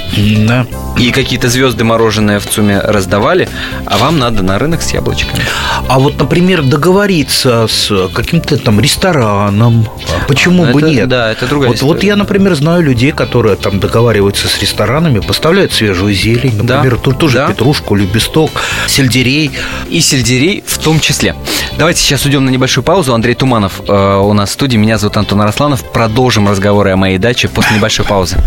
Да. 0.47 0.65
и 0.97 1.11
какие-то 1.11 1.49
звезды 1.49 1.83
мороженое 1.83 2.39
в 2.39 2.45
ЦУМе 2.47 2.79
раздавали, 2.79 3.47
а 3.85 3.97
вам 3.97 4.19
надо 4.19 4.43
на 4.43 4.59
рынок 4.59 4.81
с 4.81 4.91
яблочками. 4.93 5.41
А 5.87 5.99
вот, 5.99 6.17
например, 6.19 6.61
договориться 6.63 7.67
с 7.69 7.91
каким-то 8.13 8.57
там 8.57 8.79
рестораном, 8.79 9.87
а 10.09 10.25
почему 10.27 10.65
Ну, 10.65 10.73
бы 10.73 10.79
это- 10.81 10.89
нет? 10.89 11.07
да, 11.09 11.31
это 11.31 11.47
другая 11.47 11.69
вот, 11.71 11.81
вот 11.81 11.95
история. 11.97 12.07
я, 12.09 12.15
например, 12.15 12.55
знаю 12.55 12.83
людей, 12.83 13.11
которые 13.11 13.55
там 13.55 13.79
договариваются 13.79 14.47
с 14.47 14.59
ресторанами, 14.61 15.19
поставляют 15.19 15.73
свежую 15.73 16.13
зелень, 16.13 16.59
Да, 16.63 16.77
например, 16.77 16.99
тут 16.99 17.17
тоже 17.19 17.37
да. 17.37 17.47
петрушку, 17.47 17.95
любесток, 17.95 18.51
сельдерей. 18.87 19.51
И 19.89 19.99
сельдерей 20.01 20.63
в 20.65 20.77
том 20.77 20.99
числе. 20.99 21.35
Давайте 21.77 22.01
сейчас 22.01 22.25
уйдем 22.25 22.45
на 22.45 22.49
небольшую 22.49 22.83
паузу. 22.83 23.13
Андрей 23.13 23.35
Туманов 23.35 23.81
э, 23.87 24.17
у 24.21 24.33
нас 24.33 24.49
в 24.49 24.53
студии. 24.53 24.77
Меня 24.77 24.97
зовут 24.97 25.17
Антон 25.17 25.41
Арасланов. 25.41 25.83
Продолжим 25.91 26.47
разговоры 26.49 26.91
о 26.91 26.95
моей 26.97 27.17
даче 27.17 27.47
после 27.47 27.75
небольшой 27.77 28.05
паузы. 28.05 28.37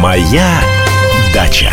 Моя 0.00 0.60
дача. 1.34 1.72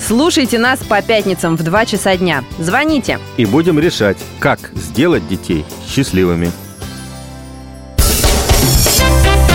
Слушайте 0.00 0.58
нас 0.58 0.80
по 0.80 1.02
пятницам 1.02 1.56
в 1.56 1.62
2 1.62 1.86
часа 1.86 2.16
дня. 2.16 2.44
Звоните. 2.58 3.18
И 3.36 3.44
будем 3.44 3.78
решать, 3.78 4.18
как 4.38 4.58
сделать 4.74 5.26
детей 5.28 5.64
счастливыми. 5.86 6.50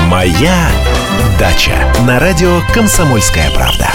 Моя 0.07 0.69
дача 1.39 1.91
на 2.05 2.19
радио 2.19 2.59
Комсомольская 2.73 3.49
правда. 3.51 3.89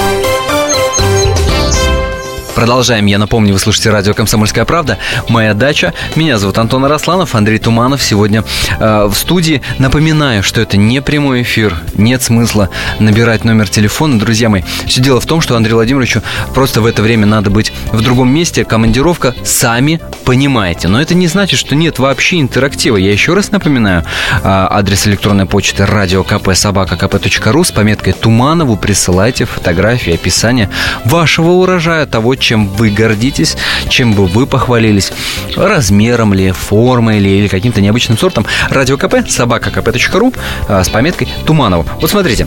Продолжаем. 2.58 3.06
Я 3.06 3.18
напомню, 3.18 3.52
вы 3.52 3.60
слушаете 3.60 3.90
радио 3.90 4.14
«Комсомольская 4.14 4.64
правда». 4.64 4.98
Моя 5.28 5.54
дача. 5.54 5.94
Меня 6.16 6.38
зовут 6.38 6.58
Антон 6.58 6.84
Арасланов, 6.84 7.36
Андрей 7.36 7.60
Туманов 7.60 8.02
сегодня 8.02 8.42
э, 8.80 9.06
в 9.08 9.14
студии. 9.14 9.62
Напоминаю, 9.78 10.42
что 10.42 10.60
это 10.60 10.76
не 10.76 11.00
прямой 11.00 11.42
эфир. 11.42 11.76
Нет 11.94 12.20
смысла 12.20 12.68
набирать 12.98 13.44
номер 13.44 13.68
телефона. 13.68 14.18
Друзья 14.18 14.48
мои, 14.48 14.62
все 14.86 15.00
дело 15.00 15.20
в 15.20 15.26
том, 15.26 15.40
что 15.40 15.54
Андрею 15.54 15.76
Владимировичу 15.76 16.20
просто 16.52 16.80
в 16.80 16.86
это 16.86 17.00
время 17.00 17.26
надо 17.26 17.48
быть 17.48 17.72
в 17.92 18.02
другом 18.02 18.34
месте. 18.34 18.64
Командировка, 18.64 19.36
сами 19.44 20.00
понимаете. 20.24 20.88
Но 20.88 21.00
это 21.00 21.14
не 21.14 21.28
значит, 21.28 21.60
что 21.60 21.76
нет 21.76 22.00
вообще 22.00 22.40
интерактива. 22.40 22.96
Я 22.96 23.12
еще 23.12 23.34
раз 23.34 23.52
напоминаю, 23.52 24.00
э, 24.00 24.04
адрес 24.42 25.06
электронной 25.06 25.46
почты 25.46 25.86
радиокп.собака.кп.ру 25.86 27.62
с 27.62 27.70
пометкой 27.70 28.14
«Туманову» 28.14 28.76
присылайте 28.76 29.44
фотографии, 29.44 30.12
описание 30.12 30.68
вашего 31.04 31.52
урожая, 31.52 32.04
того, 32.04 32.34
чем 32.48 32.66
вы 32.66 32.88
гордитесь, 32.88 33.58
чем 33.90 34.14
бы 34.14 34.24
вы 34.24 34.46
похвалились, 34.46 35.12
размером 35.54 36.32
ли, 36.32 36.50
формой 36.50 37.18
ли, 37.18 37.40
или 37.40 37.46
каким-то 37.46 37.82
необычным 37.82 38.16
сортом. 38.16 38.46
Радио 38.70 38.96
КП, 38.96 39.16
собака 39.28 39.70
КП.ру 39.70 40.32
а, 40.66 40.82
с 40.82 40.88
пометкой 40.88 41.28
Туманова. 41.44 41.84
Вот 42.00 42.10
смотрите, 42.10 42.46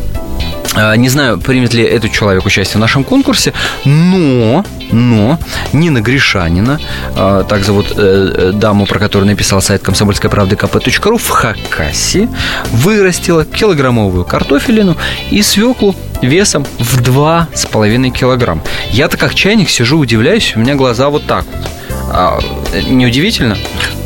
не 0.96 1.10
знаю, 1.10 1.40
примет 1.40 1.74
ли 1.74 1.84
этот 1.84 2.12
человек 2.12 2.46
участие 2.46 2.78
в 2.78 2.80
нашем 2.80 3.04
конкурсе, 3.04 3.54
но, 3.84 4.64
но 4.92 5.38
Нина 5.74 6.02
Гришанина, 6.02 6.80
а, 7.16 7.44
так 7.44 7.64
зовут 7.64 7.94
э, 7.96 8.52
даму, 8.54 8.86
про 8.86 9.00
которую 9.00 9.28
написал 9.28 9.62
сайт 9.62 9.82
комсомольской 9.84 10.30
правды 10.30 10.56
kp.ру, 10.56 11.18
в 11.18 11.30
Хакасии 11.30 12.30
вырастила 12.72 13.44
килограммовую 13.46 14.24
картофелину 14.24 14.96
и 15.30 15.42
свеклу 15.42 15.96
весом 16.22 16.66
в 16.80 17.02
2,5 17.02 18.10
килограмм. 18.12 18.62
Я-то 18.92 19.18
как 19.18 19.36
чайник 19.36 19.70
сижу, 19.70 19.98
удивляюсь, 19.98 20.54
у 20.56 20.60
меня 20.60 20.76
глаза 20.76 21.10
вот 21.10 21.26
так 21.26 21.46
вот. 21.52 21.81
А, 22.13 22.39
неудивительно? 22.89 23.58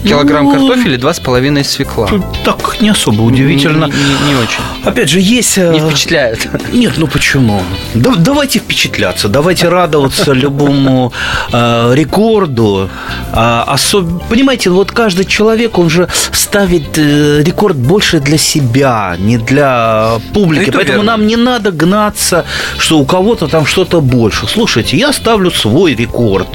Килограмм 0.04 0.46
Ну, 0.46 0.52
картофеля, 0.52 0.98
два 1.00 1.14
с 1.16 1.20
половиной 1.20 1.64
свекла. 1.64 2.08
Так 2.44 2.80
не 2.80 2.90
особо 2.90 3.24
удивительно. 3.24 3.86
Не, 3.86 3.92
не- 3.92 4.30
не 4.30 4.36
очень. 4.36 4.60
Опять 4.84 5.10
же, 5.10 5.20
есть... 5.20 5.58
э, 5.58 5.72
Не 5.74 5.80
впечатляет. 5.80 6.48
Нет, 6.74 6.94
ну 6.98 7.08
почему? 7.08 7.64
Да- 7.96 8.14
давайте 8.16 8.60
впечатляться, 8.60 9.30
давайте 9.30 9.68
радоваться 9.68 10.32
любому 10.34 11.12
э, 11.52 11.94
рекорду. 11.96 12.90
А, 13.34 13.66
особ- 13.76 14.22
Понимаете, 14.30 14.70
вот 14.70 14.92
каждый 14.92 15.26
человек, 15.26 15.80
он 15.80 15.90
же 15.90 16.08
ставит 16.32 16.98
э, 17.00 17.42
рекорд 17.44 17.76
больше 17.76 18.20
для 18.20 18.38
себя, 18.38 19.16
не 19.18 19.38
для 19.40 20.20
публики. 20.36 20.70
Это 20.70 20.74
Поэтому 20.78 20.98
верно. 21.00 21.12
нам 21.18 21.26
не 21.28 21.36
надо 21.36 21.72
гнаться, 21.72 22.46
что 22.78 23.00
у 23.00 23.06
кого-то 23.06 23.48
там 23.48 23.66
что-то 23.66 24.02
больше. 24.02 24.46
Слушайте, 24.48 24.98
я 24.98 25.12
ставлю 25.14 25.50
свой 25.50 25.96
рекорд. 25.96 26.48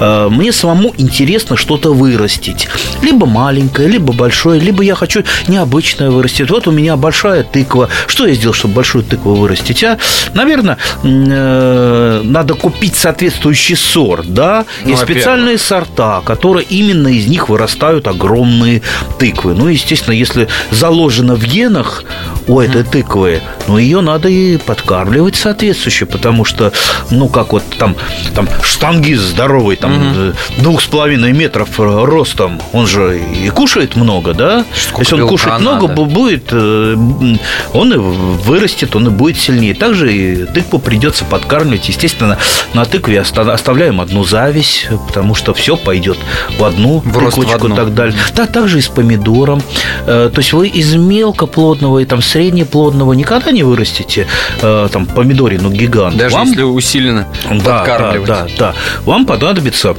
Э, 0.00 0.28
Мне 0.28 0.52
самому 0.52 0.92
интересно 0.98 1.56
что-то 1.56 1.92
вырастить. 1.92 2.68
Либо 3.02 3.26
маленькое, 3.26 3.88
либо 3.88 4.12
большое, 4.12 4.60
либо 4.60 4.82
я 4.82 4.94
хочу 4.94 5.22
необычное 5.48 6.10
вырастить. 6.10 6.50
Вот 6.50 6.66
у 6.68 6.70
меня 6.70 6.96
большая 6.96 7.42
тыква. 7.42 7.88
Что 8.06 8.26
я 8.26 8.34
сделал, 8.34 8.54
чтобы 8.54 8.74
большую 8.74 9.04
тыкву 9.04 9.34
вырастить? 9.34 9.82
А, 9.84 9.98
наверное, 10.34 10.78
э, 11.02 12.20
надо 12.24 12.54
купить 12.54 12.96
соответствующий 12.96 13.76
сорт, 13.76 14.32
да? 14.32 14.64
Ну, 14.84 14.92
И 14.92 14.96
специальные 14.96 15.58
сорта, 15.58 16.20
которые 16.24 16.64
именно 16.64 17.08
из 17.08 17.26
них 17.26 17.48
вырастают 17.48 18.06
огромные 18.06 18.82
тыквы. 19.18 19.54
Ну, 19.54 19.68
естественно, 19.68 20.14
если 20.14 20.48
заложено 20.70 21.36
в 21.36 21.44
генах 21.44 22.04
у 22.46 22.60
этой 22.60 22.82
тыквы, 22.82 23.40
ну, 23.68 23.78
ее 23.78 24.00
надо 24.00 24.28
и 24.28 24.56
подкармливать 24.56 25.36
соответствующе, 25.36 26.06
потому 26.06 26.44
что, 26.44 26.72
ну, 27.10 27.28
как 27.28 27.52
вот 27.52 27.64
там, 27.78 27.96
там 28.34 28.48
штангист 28.62 29.22
здоровый, 29.22 29.76
там, 29.76 29.92
э, 30.16 30.32
двух 30.76 30.82
с 30.82 30.86
половиной 30.88 31.32
метров 31.32 31.80
э, 31.80 32.04
ростом, 32.04 32.60
он 32.72 32.86
же 32.86 33.18
и 33.18 33.48
кушает 33.48 33.96
много, 33.96 34.34
да? 34.34 34.64
Сколько 34.74 35.00
Если 35.02 35.22
он 35.22 35.28
кушает 35.28 35.60
много, 35.60 35.88
надо. 35.88 36.02
будет, 36.04 36.48
э, 36.50 36.96
он 37.72 37.92
и 37.94 37.96
вырастет, 37.96 38.94
он 38.94 39.06
и 39.06 39.10
будет 39.10 39.38
сильнее. 39.38 39.74
Также 39.74 40.12
и 40.14 40.44
тыкву 40.44 40.78
придется 40.78 41.24
подкармливать. 41.24 41.88
Естественно, 41.88 42.36
на 42.74 42.84
тыкве 42.84 43.22
оста- 43.22 43.50
оставляем 43.52 44.02
одну 44.02 44.24
зависть, 44.24 44.88
потому 45.06 45.34
что 45.34 45.54
все 45.54 45.78
пойдет 45.78 46.18
в 46.58 46.64
одну 46.64 46.98
В 46.98 47.10
тыквочку 47.10 47.68
и 47.68 47.74
так 47.74 47.94
далее. 47.94 48.14
Да, 48.34 48.46
также 48.46 48.78
и 48.78 48.82
с 48.82 48.88
помидором. 48.88 49.62
Э, 50.06 50.30
То 50.32 50.40
есть 50.40 50.52
вы 50.52 50.68
из 50.68 50.94
мелкоплодного 50.94 52.00
и 52.00 52.04
там 52.04 52.20
среднеплодного 52.20 53.14
никогда 53.14 53.50
не 53.50 53.62
вырастите 53.62 54.26
там 54.60 55.06
помидорину 55.06 55.70
гигант. 55.70 56.16
Даже 56.16 56.34
Вам 56.34 56.48
если 56.48 56.62
усиленно 56.62 57.26
да, 57.50 57.78
подкармливать. 57.78 58.28
Да, 58.28 58.42
да, 58.44 58.50
да. 58.58 58.74
Вам 59.04 59.24
понадобится 59.24 59.96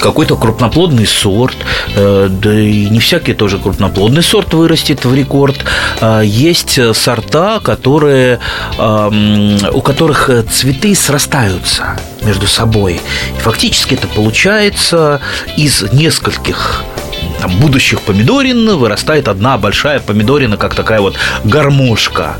какой-то 0.00 0.36
крупноплодный 0.36 1.06
сорт, 1.06 1.56
э, 1.94 2.28
да 2.30 2.52
и 2.52 2.88
не 2.90 2.98
всякий 2.98 3.34
тоже 3.34 3.58
крупноплодный 3.58 4.22
сорт 4.22 4.54
вырастет 4.54 5.04
в 5.04 5.14
рекорд. 5.14 5.64
А, 6.00 6.20
Есть 6.20 6.78
э, 6.78 6.94
сорта, 6.94 7.60
которые, 7.60 8.38
у 8.78 9.80
которых 9.80 10.30
э, 10.30 10.42
цветы 10.42 10.94
срастаются 10.94 11.98
между 12.22 12.46
собой. 12.46 13.00
И 13.36 13.40
фактически 13.40 13.94
это 13.94 14.06
получается 14.08 15.20
из 15.56 15.82
нескольких 15.92 16.82
там, 17.44 17.58
будущих 17.58 18.00
помидорин 18.00 18.78
вырастает 18.78 19.28
одна 19.28 19.58
большая 19.58 20.00
помидорина, 20.00 20.56
как 20.56 20.74
такая 20.74 21.00
вот 21.00 21.16
гармошка. 21.44 22.36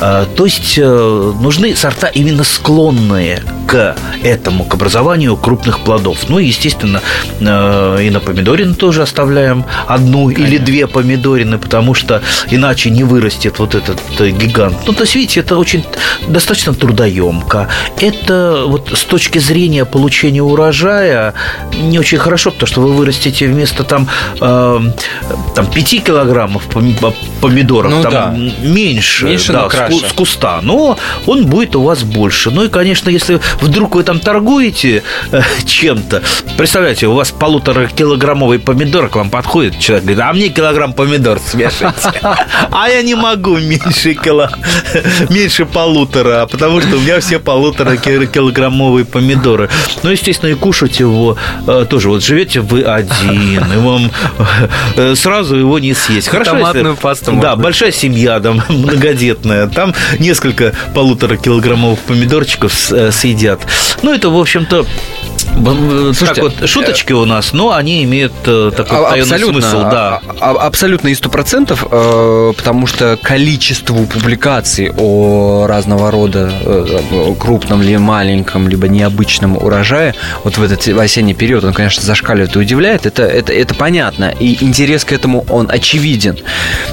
А, 0.00 0.26
То 0.36 0.44
есть 0.44 0.74
э, 0.76 1.32
нужны 1.40 1.74
сорта 1.74 2.08
именно 2.08 2.44
склонные 2.44 3.42
к 3.66 3.96
этому, 4.22 4.64
к 4.64 4.74
образованию 4.74 5.36
крупных 5.36 5.80
плодов. 5.80 6.28
Ну 6.28 6.38
и, 6.38 6.44
естественно, 6.44 7.00
э, 7.40 7.98
и 8.02 8.10
на 8.10 8.20
помидорин 8.20 8.74
тоже 8.74 9.00
оставляем 9.02 9.64
одну 9.86 10.28
или 10.28 10.58
две 10.58 10.86
помидорины, 10.86 11.58
потому 11.58 11.94
что 11.94 12.20
иначе 12.50 12.90
не 12.90 13.02
вырастет 13.02 13.58
вот 13.58 13.74
этот 13.74 13.98
гигант. 14.20 14.76
Ну, 14.86 14.92
то 14.92 15.04
есть, 15.04 15.14
видите, 15.14 15.40
это 15.40 15.56
очень 15.56 15.84
достаточно 16.28 16.74
трудоемко. 16.74 17.68
Это 17.98 18.64
вот 18.66 18.90
с 18.94 19.04
точки 19.04 19.38
зрения 19.38 19.86
получения 19.86 20.42
урожая 20.42 21.32
не 21.72 21.98
очень 21.98 22.18
хорошо, 22.18 22.50
потому 22.50 22.66
что 22.66 22.82
вы 22.82 22.92
вырастите 22.92 23.46
вместо 23.46 23.84
там, 23.84 24.08
э, 24.40 24.80
там 25.54 25.66
5 25.70 26.04
килограммов 26.04 26.62
поми- 26.68 27.14
помидоров, 27.40 27.92
Ну 27.92 28.02
там 28.02 28.12
да. 28.12 28.34
меньше, 28.62 29.26
Меньше, 29.26 29.52
да, 29.52 29.68
с, 29.70 30.08
с 30.08 30.12
куста, 30.12 30.60
но 30.62 30.98
он 31.26 31.46
будет 31.46 31.76
у 31.76 31.82
вас 31.82 32.02
больше. 32.02 32.50
Ну 32.50 32.64
и, 32.64 32.68
конечно, 32.68 33.10
если 33.10 33.40
вдруг 33.60 33.94
вы 33.94 34.02
там 34.02 34.18
торгуете 34.20 35.02
э, 35.32 35.40
чем-то, 35.64 36.22
представляете, 36.56 37.06
у 37.06 37.14
вас 37.14 37.30
полутора 37.30 37.86
килограммовый 37.86 38.58
помидор 38.58 39.08
к 39.08 39.16
вам 39.16 39.30
подходит, 39.30 39.78
человек 39.78 40.04
говорит, 40.04 40.24
а 40.24 40.32
мне 40.32 40.48
килограмм 40.48 40.92
помидор 40.92 41.38
смешайте. 41.38 41.94
А 42.70 42.88
я 42.88 43.02
не 43.02 43.14
могу 43.14 43.56
меньше 43.58 44.14
кило, 44.14 44.48
меньше 45.30 45.64
полутора, 45.66 46.46
потому 46.50 46.80
что 46.80 46.96
у 46.96 47.00
меня 47.00 47.20
все 47.20 47.38
полутора 47.38 47.96
ки- 47.96 48.26
килограммовые 48.26 49.04
помидоры. 49.04 49.68
Ну, 50.02 50.10
естественно, 50.10 50.50
и 50.50 50.54
кушать 50.54 51.00
его 51.00 51.36
э, 51.66 51.86
тоже. 51.88 52.08
Вот 52.08 52.22
живете 52.24 52.60
вы 52.60 52.82
один, 52.82 53.64
и 53.72 53.76
вам 53.78 54.10
сразу 55.16 55.56
его 55.56 55.78
не 55.78 55.94
съесть. 55.94 56.28
Хорошо, 56.28 56.52
если- 56.52 56.60
Томатную 56.64 56.96
пасту 56.96 57.26
Да, 57.26 57.32
можно. 57.50 57.56
большая 57.56 57.92
семья, 57.92 58.40
там, 58.40 58.62
многодетная. 58.68 59.66
Там 59.68 59.94
несколько 60.18 60.72
полутора 60.94 61.36
килограммовых 61.36 61.98
помидорчиков 62.00 62.92
э, 62.92 63.10
съедят. 63.12 63.60
Ну, 64.02 64.12
это, 64.12 64.28
в 64.30 64.38
общем-то, 64.38 64.86
Слушайте, 65.54 66.26
так 66.26 66.38
вот, 66.60 66.68
шуточки 66.68 67.12
у 67.12 67.24
нас, 67.24 67.52
но 67.52 67.72
они 67.72 68.02
имеют 68.04 68.32
э, 68.46 68.70
такой 68.76 68.98
А- 68.98 69.14
Абсолютно, 69.14 69.60
смысл, 69.60 69.82
да. 69.82 70.20
а- 70.40 70.50
а- 70.50 70.66
абсолютно 70.66 71.08
и 71.08 71.14
сто 71.14 71.28
процентов, 71.28 71.86
э, 71.90 72.52
потому 72.56 72.86
что 72.86 73.18
количеству 73.22 74.06
публикаций 74.06 74.90
о 74.96 75.66
разного 75.66 76.10
рода 76.10 76.50
э, 76.60 77.34
крупном 77.38 77.82
ли 77.82 77.96
маленьком 77.96 78.68
либо 78.68 78.88
необычном 78.88 79.56
урожае 79.56 80.14
вот 80.42 80.58
в 80.58 80.62
этот 80.62 80.86
осенний 80.98 81.34
период 81.34 81.64
он, 81.64 81.72
конечно, 81.72 82.02
зашкаливает 82.02 82.56
и 82.56 82.58
удивляет. 82.58 83.06
Это 83.06 83.22
это 83.22 83.52
это 83.52 83.74
понятно 83.74 84.34
и 84.38 84.62
интерес 84.64 85.04
к 85.04 85.12
этому 85.12 85.44
он 85.48 85.70
очевиден. 85.70 86.38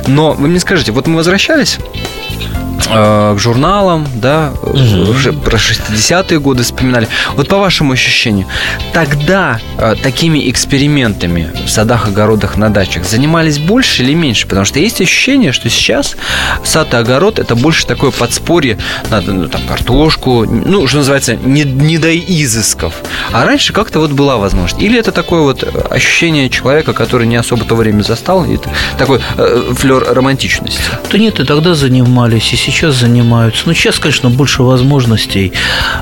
Но 0.08 0.34
вы 0.34 0.48
мне 0.48 0.60
скажите, 0.60 0.92
вот 0.92 1.08
мы 1.08 1.18
возвращались 1.18 1.78
э, 1.80 2.71
к 2.88 3.38
журналам, 3.38 4.08
да, 4.16 4.54
уже 4.64 5.34
про 5.34 5.58
60-е 5.58 6.40
годы 6.40 6.64
вспоминали. 6.64 7.08
Вот 7.36 7.48
по 7.48 7.58
вашему 7.58 7.94
ощущению, 7.94 8.48
тогда 8.94 9.60
э, 9.78 9.96
такими 10.02 10.50
экспериментами 10.50 11.52
в 11.66 11.70
садах, 11.70 12.08
огородах, 12.08 12.58
на 12.58 12.70
дачах 12.70 13.06
занимались 13.06 13.60
больше 13.60 14.04
или 14.04 14.14
меньше? 14.14 14.48
Потому 14.48 14.66
что 14.66 14.80
есть 14.80 15.02
ощущение, 15.02 15.52
что 15.52 15.70
сейчас 15.70 16.16
сад 16.64 16.94
и 16.94 16.98
огород 16.98 17.40
это 17.40 17.56
больше 17.56 17.86
такое 17.86 18.12
подспорье, 18.12 18.78
надо 19.10 19.34
ну, 19.34 19.48
там 19.48 19.62
картошку, 19.68 20.46
ну, 20.46 20.88
что 20.88 20.98
называется, 20.98 21.36
не, 21.36 21.64
не 21.64 21.98
до 21.98 22.16
изысков. 22.16 22.96
А 23.32 23.46
раньше 23.46 23.74
как-то 23.74 24.00
вот 24.00 24.12
была 24.12 24.38
возможность. 24.38 24.82
Или 24.82 25.00
это 25.00 25.12
такое 25.12 25.42
вот 25.42 25.64
ощущение 25.90 26.50
человека, 26.50 26.94
который 26.94 27.28
не 27.28 27.36
особо 27.36 27.66
то 27.66 27.76
время 27.76 28.02
застал, 28.04 28.46
и 28.46 28.56
это 28.56 28.70
такой 28.98 29.22
э, 29.38 29.74
флер 29.76 30.04
романтичности. 30.14 30.82
Да 31.12 31.18
нет, 31.18 31.40
и 31.40 31.46
тогда 31.46 31.74
занимались, 31.74 32.54
и 32.54 32.56
сейчас 32.56 32.71
занимаются. 32.80 33.64
Ну, 33.66 33.74
сейчас, 33.74 34.00
конечно, 34.00 34.30
больше 34.30 34.64
возможностей, 34.64 35.54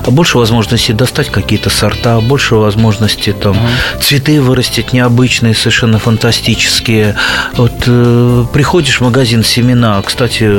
больше 0.06 0.38
возможностей 0.38 0.92
достать 0.92 1.30
какие-то 1.30 1.70
сорта, 1.70 2.20
больше 2.20 2.54
возможностей 2.54 3.32
там 3.32 3.52
угу. 3.52 3.68
цветы 4.00 4.40
вырастить 4.40 4.92
необычные, 4.92 5.54
совершенно 5.54 5.98
фантастические. 5.98 7.16
Вот 7.54 7.72
э, 7.86 8.44
приходишь 8.52 9.00
в 9.00 9.04
магазин 9.04 9.44
семена, 9.44 10.00
кстати, 10.02 10.50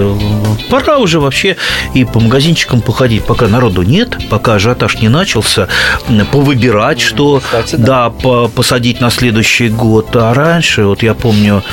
пора 0.70 0.98
уже 0.98 1.20
вообще 1.20 1.58
и 1.94 2.04
по 2.06 2.20
магазинчикам 2.20 2.82
походить, 2.82 3.24
пока 3.24 3.48
народу 3.48 3.84
нет, 3.84 4.18
пока 4.30 4.56
ажиотаж 4.56 5.00
не 5.00 5.10
начался, 5.10 5.68
повыбирать, 6.32 7.00
что 7.02 7.42
кстати, 7.44 7.76
да, 7.76 8.12
да 8.24 8.48
посадить 8.48 9.02
на 9.02 9.10
следующий 9.10 9.70
год. 9.70 10.16
А 10.16 10.34
раньше, 10.34 10.86
вот 10.86 11.04
я 11.04 11.14
помню, 11.14 11.64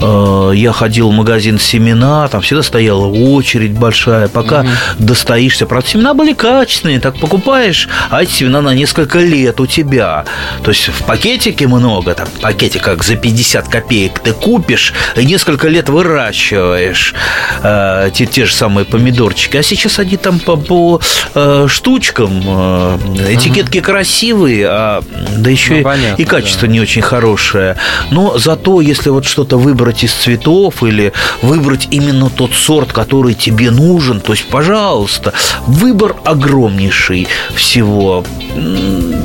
э, 0.00 0.52
я 0.54 0.72
ходил 0.72 1.10
в 1.10 1.12
магазин 1.12 1.58
семена, 1.58 2.28
там 2.28 2.40
всегда 2.40 2.62
стояла 2.62 3.06
очередь 3.06 3.72
большая, 3.82 4.28
пока 4.28 4.60
угу. 4.60 4.68
достоишься. 4.98 5.66
Правда, 5.66 5.88
семена 5.88 6.14
были 6.14 6.34
качественные, 6.34 7.00
так 7.00 7.18
покупаешь, 7.18 7.88
а 8.10 8.22
эти 8.22 8.30
семена 8.30 8.62
на 8.62 8.74
несколько 8.74 9.18
лет 9.18 9.60
у 9.60 9.66
тебя. 9.66 10.24
То 10.62 10.70
есть 10.70 10.88
в 10.88 11.04
пакетике 11.04 11.66
много, 11.66 12.14
там 12.14 12.28
пакетик 12.40 12.82
как 12.82 13.02
за 13.02 13.16
50 13.16 13.68
копеек 13.68 14.20
ты 14.20 14.32
купишь 14.32 14.92
и 15.16 15.24
несколько 15.24 15.68
лет 15.68 15.88
выращиваешь 15.88 17.14
э, 17.62 18.10
те, 18.14 18.26
те 18.26 18.44
же 18.44 18.54
самые 18.54 18.84
помидорчики. 18.84 19.56
А 19.56 19.62
сейчас 19.62 19.98
они 19.98 20.16
там 20.16 20.38
по, 20.38 20.56
по 20.56 21.00
э, 21.34 21.66
штучкам, 21.68 22.42
э, 22.44 22.98
этикетки 23.30 23.78
угу. 23.78 23.86
красивые, 23.86 24.66
а, 24.68 25.02
да 25.36 25.50
еще 25.50 25.74
ну, 25.74 25.80
и, 25.80 25.82
понятно, 25.82 26.22
и 26.22 26.24
качество 26.24 26.68
да. 26.68 26.72
не 26.72 26.80
очень 26.80 27.02
хорошее. 27.02 27.76
Но 28.10 28.38
зато, 28.38 28.80
если 28.80 29.10
вот 29.10 29.24
что-то 29.24 29.58
выбрать 29.58 30.04
из 30.04 30.12
цветов 30.12 30.84
или 30.84 31.12
выбрать 31.42 31.88
именно 31.90 32.30
тот 32.30 32.52
сорт, 32.52 32.92
который 32.92 33.34
тебе 33.34 33.61
нужен, 33.70 34.20
то 34.20 34.32
есть, 34.32 34.44
пожалуйста, 34.48 35.32
выбор 35.66 36.16
огромнейший 36.24 37.28
всего. 37.54 38.24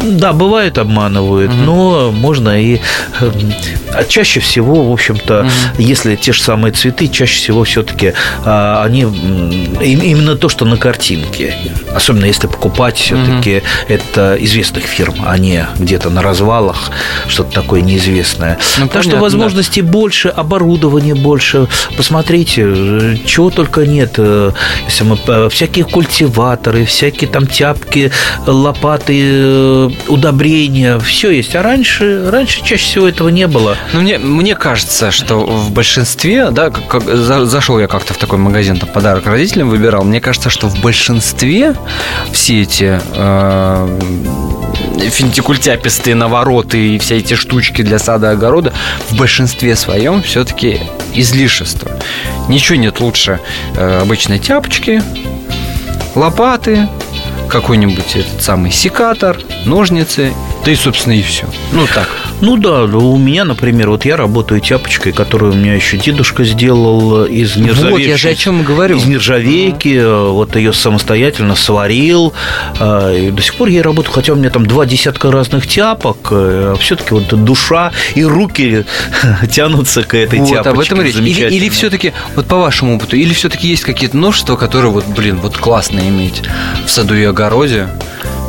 Да, 0.03 0.33
бывает 0.33 0.77
обманывают, 0.77 1.51
угу. 1.51 1.61
но 1.61 2.11
можно 2.11 2.59
и 2.61 2.79
а 3.93 4.03
чаще 4.03 4.39
всего, 4.39 4.89
в 4.89 4.91
общем-то, 4.93 5.41
угу. 5.41 5.49
если 5.77 6.15
те 6.15 6.33
же 6.33 6.41
самые 6.41 6.71
цветы, 6.71 7.07
чаще 7.07 7.37
всего 7.37 7.63
все-таки 7.63 8.13
а, 8.45 8.83
они 8.83 9.01
именно 9.01 10.35
то, 10.35 10.49
что 10.49 10.65
на 10.65 10.77
картинке. 10.77 11.55
Особенно 11.93 12.25
если 12.25 12.47
покупать 12.47 12.97
все-таки 12.97 13.57
угу. 13.57 13.65
это 13.87 14.37
известных 14.39 14.83
фирм, 14.83 15.15
а 15.25 15.37
не 15.37 15.65
где-то 15.77 16.09
на 16.09 16.21
развалах 16.21 16.91
что-то 17.27 17.51
такое 17.53 17.81
неизвестное. 17.81 18.57
Ну, 18.77 18.83
так 18.83 18.91
понятно, 18.91 19.11
что 19.11 19.19
возможностей 19.19 19.81
да. 19.81 19.91
больше, 19.91 20.29
оборудования 20.29 21.15
больше. 21.15 21.67
Посмотрите, 21.95 23.19
чего 23.25 23.49
только 23.49 23.85
нет. 23.85 24.13
Э, 24.27 24.51
если 24.85 25.03
мы, 25.03 25.17
э, 25.27 25.49
всякие 25.49 25.85
культиваторы, 25.85 26.85
всякие 26.85 27.29
там 27.29 27.47
тяпки, 27.47 28.11
лопаты, 28.45 29.19
э, 29.23 29.89
удобрения, 30.07 30.99
все 30.99 31.31
есть. 31.31 31.55
А 31.55 31.63
раньше, 31.63 32.29
раньше 32.29 32.63
чаще 32.63 32.83
всего 32.83 33.07
этого 33.07 33.29
не 33.29 33.47
было. 33.47 33.75
Ну, 33.93 34.01
мне, 34.01 34.17
мне 34.17 34.55
кажется, 34.55 35.11
что 35.11 35.39
в 35.39 35.71
большинстве, 35.71 36.49
да, 36.51 36.69
как, 36.69 36.87
как, 36.87 37.03
зашел 37.47 37.79
я 37.79 37.87
как-то 37.87 38.13
в 38.13 38.17
такой 38.17 38.37
магазин, 38.37 38.77
там 38.77 38.89
подарок 38.89 39.25
родителям 39.25 39.69
выбирал, 39.69 40.03
мне 40.03 40.21
кажется, 40.21 40.49
что 40.49 40.67
в 40.67 40.81
большинстве 40.81 41.75
все 42.31 42.61
эти 42.61 42.99
э, 43.15 43.99
финтикультяпистые 44.99 46.15
навороты 46.15 46.95
и 46.95 46.97
все 46.99 47.17
эти 47.17 47.35
штучки 47.35 47.81
для 47.81 47.99
сада 47.99 48.31
и 48.31 48.33
огорода 48.33 48.73
в 49.09 49.15
большинстве 49.17 49.75
своем 49.75 50.21
все-таки 50.21 50.81
излишество. 51.13 51.91
Ничего 52.47 52.77
нет 52.77 52.99
лучше 52.99 53.39
э, 53.75 53.99
обычной 54.01 54.39
тяпочки, 54.39 55.01
лопаты, 56.15 56.87
какой-нибудь 57.49 58.15
этот 58.15 58.41
самый 58.41 58.71
секатор, 58.71 59.39
ножницы, 59.65 60.33
да 60.65 60.71
и, 60.71 60.75
собственно, 60.75 61.13
и 61.13 61.21
все. 61.21 61.45
Ну, 61.71 61.87
так. 61.87 62.09
Ну 62.39 62.55
да, 62.57 62.83
у 62.83 63.17
меня, 63.17 63.45
например, 63.45 63.89
вот 63.89 64.05
я 64.05 64.15
работаю 64.15 64.61
тяпочкой, 64.61 65.11
которую 65.11 65.53
у 65.53 65.55
меня 65.55 65.73
еще 65.73 65.97
дедушка 65.97 66.43
сделал 66.43 67.25
из 67.25 67.55
нержавейки. 67.55 67.91
Вот, 67.91 67.99
я 67.99 68.17
же 68.17 68.29
о 68.29 68.35
чем 68.35 68.63
говорю. 68.63 68.97
Из 68.97 69.05
нержавейки, 69.05 69.97
ага. 69.97 70.29
вот 70.29 70.55
ее 70.55 70.71
самостоятельно 70.71 71.55
сварил. 71.55 72.33
А, 72.79 73.11
и 73.11 73.31
до 73.31 73.41
сих 73.41 73.55
пор 73.55 73.69
я 73.69 73.81
работаю, 73.81 74.13
хотя 74.13 74.33
у 74.33 74.35
меня 74.35 74.51
там 74.51 74.67
два 74.67 74.85
десятка 74.85 75.31
разных 75.31 75.67
тяпок, 75.67 76.17
а 76.31 76.75
все-таки 76.79 77.13
вот 77.13 77.27
душа 77.43 77.91
и 78.13 78.23
руки 78.23 78.85
тянутся 79.51 80.03
к 80.03 80.13
этой 80.13 80.39
вот, 80.39 80.49
тяпочке. 80.49 80.69
об 80.69 80.79
этом 80.79 81.01
речь. 81.01 81.15
Или, 81.15 81.55
или 81.55 81.69
все-таки, 81.69 82.13
вот 82.35 82.45
по 82.45 82.57
вашему 82.57 82.97
опыту, 82.97 83.15
или 83.15 83.33
все-таки 83.33 83.67
есть 83.67 83.83
какие-то 83.83 84.15
множества, 84.15 84.55
которые 84.55 84.91
вот, 84.91 85.07
блин, 85.07 85.39
вот 85.41 85.57
классно 85.57 85.99
иметь 86.07 86.43
в 86.85 86.89
саду 86.89 87.15
и 87.15 87.23
огороде, 87.23 87.87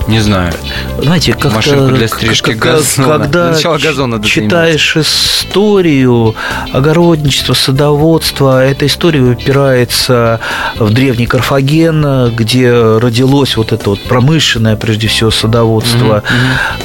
не 0.09 0.21
знаю. 0.21 0.53
Знаете, 1.01 1.35
как 1.35 1.55
Машинку 1.55 1.95
для 1.95 2.09
стрижки 2.09 2.55
как, 2.55 2.59
газона. 2.59 3.19
Когда 3.19 3.51
Начало 3.51 3.79
газона 3.79 4.25
читаешь 4.25 4.97
историю 4.97 6.35
огородничества, 6.73 7.55
садоводства, 7.55 8.65
эта 8.65 8.87
история 8.87 9.21
упирается 9.21 10.41
в 10.79 10.91
древний 10.93 11.27
Карфаген, 11.27 12.35
где 12.35 12.73
родилось 12.73 13.57
вот 13.57 13.73
это 13.73 13.91
вот 13.91 14.03
промышленное, 14.05 14.77
прежде 14.77 15.09
всего, 15.09 15.31
садоводство. 15.31 16.23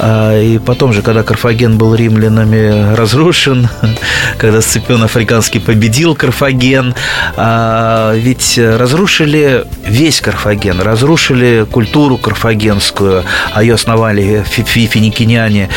Mm-hmm. 0.00 0.44
И 0.44 0.58
потом 0.58 0.92
же, 0.92 1.00
когда 1.02 1.22
Карфаген 1.22 1.78
был 1.78 1.94
римлянами 1.94 2.94
разрушен, 2.94 3.68
когда 4.38 4.60
Сципион 4.60 5.02
Африканский 5.02 5.60
победил 5.60 6.14
Карфаген, 6.14 6.94
а, 7.36 8.14
ведь 8.14 8.58
разрушили 8.58 9.64
весь 9.86 10.20
Карфаген, 10.20 10.80
разрушили 10.80 11.66
культуру 11.70 12.18
карфагенскую, 12.18 13.13
а 13.52 13.62
ее 13.62 13.74
основали 13.74 14.44
финикиняне. 14.44 15.68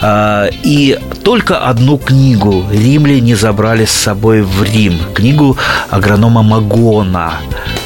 А, 0.00 0.48
и 0.62 0.98
только 1.22 1.58
одну 1.58 1.98
книгу 1.98 2.64
римляне 2.70 3.36
забрали 3.36 3.84
с 3.84 3.92
собой 3.92 4.42
в 4.42 4.62
Рим. 4.62 4.98
Книгу 5.14 5.56
агронома 5.90 6.42
Магона. 6.42 7.32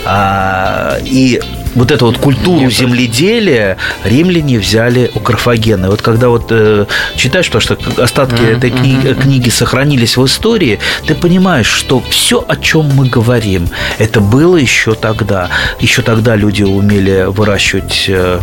А, 0.05 0.99
и 1.05 1.41
вот 1.79 1.91
эту 1.93 2.07
вот 2.07 2.19
культуру 2.19 2.61
Нет, 2.61 2.73
земледелия 2.73 3.77
римляне 4.05 4.59
взяли 4.59 5.11
у 5.15 5.21
Карфагена. 5.21 5.91
Вот 5.91 6.03
когда 6.03 6.29
вот 6.29 6.47
э, 6.51 6.87
читаешь, 7.17 7.47
потому 7.47 7.63
что 7.63 8.03
остатки 8.03 8.41
mm-hmm. 8.41 8.57
этой 8.57 8.71
кни- 8.71 9.15
книги 9.15 9.49
сохранились 9.49 10.17
в 10.17 10.27
истории, 10.27 10.81
ты 11.07 11.15
понимаешь, 11.15 11.69
что 11.69 12.03
все, 12.11 12.45
о 12.47 12.57
чем 12.57 12.87
мы 12.95 13.09
говорим, 13.09 13.69
это 13.99 14.21
было 14.21 14.57
еще 14.57 14.95
тогда. 14.95 15.51
Еще 15.79 16.03
тогда 16.03 16.35
люди 16.35 16.65
умели 16.65 17.27
выращивать 17.29 18.07
э, 18.09 18.41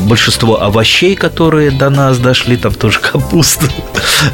большинство 0.00 0.60
овощей, 0.60 1.14
которые 1.14 1.70
до 1.70 1.88
нас 1.88 2.18
дошли, 2.18 2.56
там 2.56 2.74
тоже 2.74 2.98
капусту. 2.98 3.66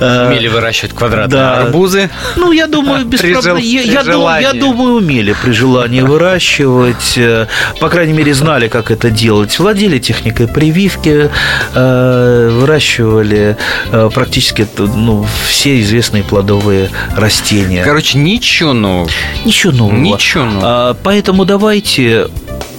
Умели 0.01 0.49
выращивать 0.49 0.95
квадратные 0.95 1.39
да. 1.39 1.59
арбузы. 1.59 2.09
Ну, 2.37 2.53
я 2.53 2.67
думаю, 2.67 3.05
без 3.05 3.21
проблем. 3.21 3.57
Я, 3.59 3.83
я, 3.83 4.05
думаю, 4.05 4.41
я 4.41 4.53
думаю, 4.55 4.95
умели 4.95 5.35
при 5.43 5.53
желании 5.53 6.01
выращивать. 6.01 7.15
Э, 7.17 7.47
по 7.81 7.89
крайней 7.89 8.15
мере, 8.15 8.35
знали, 8.39 8.69
как 8.69 8.91
это 8.91 9.11
делать. 9.11 9.59
Владели 9.59 9.99
техникой 9.99 10.47
прививки, 10.47 11.31
э, 11.75 12.51
выращивали 12.53 13.57
э, 13.91 14.11
практически 14.15 14.67
ну, 14.79 15.27
все 15.49 15.81
известные 15.81 16.23
плодовые 16.23 16.91
растения. 17.17 17.83
Короче, 17.85 18.19
ничего 18.19 18.73
нового. 18.73 19.09
Ничего 19.45 19.73
нового. 19.73 19.97
Ничего 19.97 20.45
нового. 20.45 20.63
А, 20.65 20.97
поэтому 21.03 21.45
давайте 21.45 22.29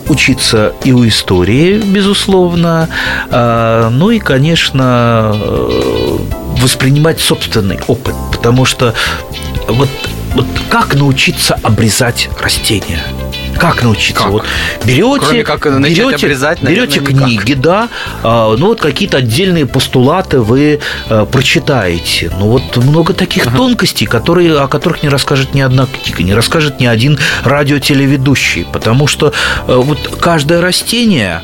учиться 0.07 0.73
и 0.83 0.91
у 0.91 1.07
истории, 1.07 1.77
безусловно, 1.77 2.89
а, 3.29 3.89
ну 3.89 4.11
и, 4.11 4.19
конечно, 4.19 5.33
э, 5.35 6.17
воспринимать 6.61 7.19
собственный 7.19 7.79
опыт, 7.87 8.15
потому 8.31 8.65
что 8.65 8.93
вот, 9.67 9.89
вот 10.33 10.45
как 10.69 10.95
научиться 10.95 11.59
обрезать 11.63 12.29
растения– 12.41 13.03
Как 13.59 13.83
научиться? 13.83 14.23
Как? 14.23 14.31
Вот 14.31 14.45
берете, 14.85 15.19
Кроме 15.19 15.43
как 15.43 15.81
берете, 15.81 16.25
обрезать, 16.25 16.61
наверное, 16.61 16.87
берете 16.87 16.99
никак. 17.01 17.27
книги, 17.27 17.53
да, 17.53 17.89
а, 18.23 18.55
ну 18.57 18.67
вот 18.67 18.79
какие-то 18.79 19.17
отдельные 19.17 19.65
постулаты 19.65 20.39
вы 20.39 20.79
а, 21.09 21.25
прочитаете. 21.25 22.31
Ну 22.39 22.47
вот 22.47 22.77
много 22.77 23.13
таких 23.13 23.43
тонкостей, 23.43 24.07
которые, 24.07 24.57
о 24.59 24.67
которых 24.67 25.03
не 25.03 25.09
расскажет 25.09 25.53
ни 25.53 25.61
одна 25.61 25.87
книга, 25.87 26.23
не 26.23 26.33
расскажет 26.33 26.79
ни 26.79 26.85
один 26.85 27.19
радиотелеведущий, 27.43 28.65
потому 28.71 29.07
что 29.07 29.33
э, 29.67 29.75
вот 29.75 30.17
каждое 30.21 30.61
растение, 30.61 31.41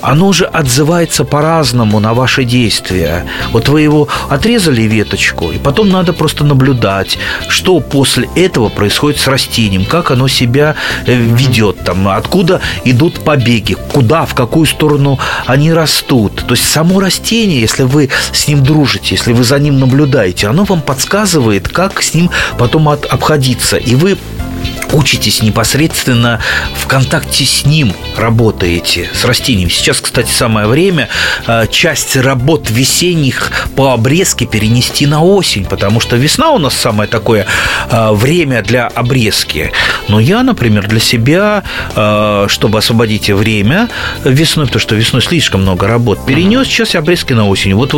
оно 0.00 0.32
же 0.32 0.44
отзывается 0.44 1.24
по-разному 1.24 2.00
на 2.00 2.14
ваши 2.14 2.44
действия. 2.44 3.26
Вот 3.52 3.68
вы 3.68 3.82
его 3.82 4.08
отрезали 4.28 4.82
веточку, 4.82 5.50
и 5.50 5.58
потом 5.58 5.90
надо 5.90 6.12
просто 6.12 6.44
наблюдать, 6.44 7.18
что 7.48 7.80
после 7.80 8.28
этого 8.36 8.68
происходит 8.68 9.20
с 9.20 9.26
растением, 9.26 9.84
как 9.84 10.10
оно 10.10 10.28
себя 10.28 10.74
э, 11.06 11.14
ведет, 11.58 11.84
там, 11.84 12.08
откуда 12.08 12.60
идут 12.84 13.24
побеги, 13.24 13.74
куда, 13.92 14.24
в 14.26 14.34
какую 14.34 14.66
сторону 14.66 15.18
они 15.46 15.72
растут. 15.72 16.44
То 16.46 16.54
есть 16.54 16.70
само 16.70 17.00
растение, 17.00 17.60
если 17.60 17.82
вы 17.82 18.10
с 18.32 18.46
ним 18.48 18.62
дружите, 18.62 19.16
если 19.16 19.32
вы 19.32 19.42
за 19.44 19.58
ним 19.58 19.78
наблюдаете, 19.80 20.46
оно 20.48 20.64
вам 20.64 20.80
подсказывает, 20.80 21.68
как 21.68 22.02
с 22.02 22.14
ним 22.14 22.30
потом 22.58 22.88
от- 22.88 23.06
обходиться. 23.06 23.76
И 23.76 23.94
вы 23.96 24.16
учитесь 24.92 25.42
непосредственно 25.42 26.40
в 26.74 26.86
контакте 26.86 27.44
с 27.44 27.64
ним 27.64 27.92
работаете, 28.16 29.08
с 29.12 29.24
растением. 29.24 29.70
Сейчас, 29.70 30.00
кстати, 30.00 30.30
самое 30.30 30.66
время 30.66 31.08
э, 31.46 31.66
часть 31.70 32.16
работ 32.16 32.70
весенних 32.70 33.52
по 33.76 33.92
обрезке 33.92 34.46
перенести 34.46 35.06
на 35.06 35.22
осень, 35.22 35.64
потому 35.64 36.00
что 36.00 36.16
весна 36.16 36.50
у 36.50 36.58
нас 36.58 36.74
самое 36.74 37.08
такое 37.08 37.46
э, 37.90 38.12
время 38.12 38.62
для 38.62 38.86
обрезки. 38.86 39.72
Но 40.08 40.20
я, 40.20 40.42
например, 40.42 40.86
для 40.88 41.00
себя, 41.00 41.64
э, 41.94 42.46
чтобы 42.48 42.78
освободить 42.78 43.30
время 43.30 43.88
весной, 44.24 44.66
потому 44.66 44.80
что 44.80 44.94
весной 44.94 45.22
слишком 45.22 45.62
много 45.62 45.86
работ, 45.86 46.24
перенес 46.26 46.66
сейчас 46.66 46.94
обрезки 46.94 47.32
на 47.32 47.46
осень. 47.48 47.74
Вот 47.74 47.92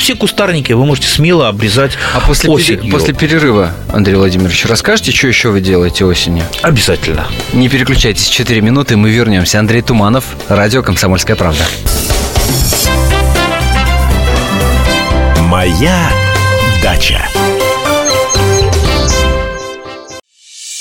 все 0.00 0.14
кустарники 0.14 0.72
вы 0.72 0.84
можете 0.84 1.08
смело 1.08 1.48
обрезать 1.48 1.92
А 2.14 2.20
после, 2.20 2.50
осенью. 2.50 2.90
после 2.90 3.14
перерыва, 3.14 3.72
Андрей 3.92 4.14
Владимирович, 4.14 4.64
расскажите, 4.66 5.12
что 5.12 5.26
еще 5.28 5.50
вы 5.50 5.60
делаете 5.60 5.97
осенью? 6.06 6.44
Обязательно. 6.62 7.26
Не 7.52 7.68
переключайтесь, 7.68 8.28
4 8.28 8.60
минуты, 8.60 8.96
мы 8.96 9.10
вернемся. 9.10 9.58
Андрей 9.58 9.82
Туманов, 9.82 10.24
радио 10.48 10.82
«Комсомольская 10.82 11.36
правда». 11.36 11.64
Моя 15.40 16.10
дача. 16.82 17.27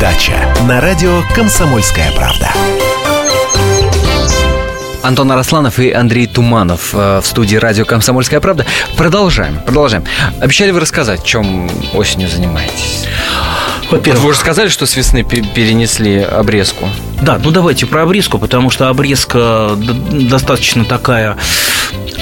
дача. 0.00 0.32
На 0.66 0.80
радио 0.80 1.22
«Комсомольская 1.34 2.10
правда». 2.12 2.50
Антон 5.02 5.30
Арасланов 5.30 5.78
и 5.78 5.92
Андрей 5.92 6.26
Туманов 6.26 6.90
э, 6.92 7.20
в 7.22 7.26
студии 7.26 7.56
радио 7.56 7.84
«Комсомольская 7.84 8.40
правда». 8.40 8.66
Продолжаем, 8.96 9.60
продолжаем. 9.64 10.04
Обещали 10.40 10.72
вы 10.72 10.80
рассказать, 10.80 11.22
чем 11.22 11.70
осенью 11.94 12.28
занимаетесь? 12.28 13.06
Во-первых, 13.90 14.22
вы 14.24 14.30
уже 14.30 14.40
сказали, 14.40 14.68
что 14.68 14.84
с 14.84 14.96
весны 14.96 15.22
пе- 15.22 15.42
перенесли 15.42 16.20
обрезку. 16.20 16.88
Да, 17.22 17.38
ну 17.42 17.52
давайте 17.52 17.86
про 17.86 18.02
обрезку, 18.02 18.38
потому 18.38 18.68
что 18.70 18.88
обрезка 18.88 19.70
достаточно 19.76 20.84
такая 20.84 21.36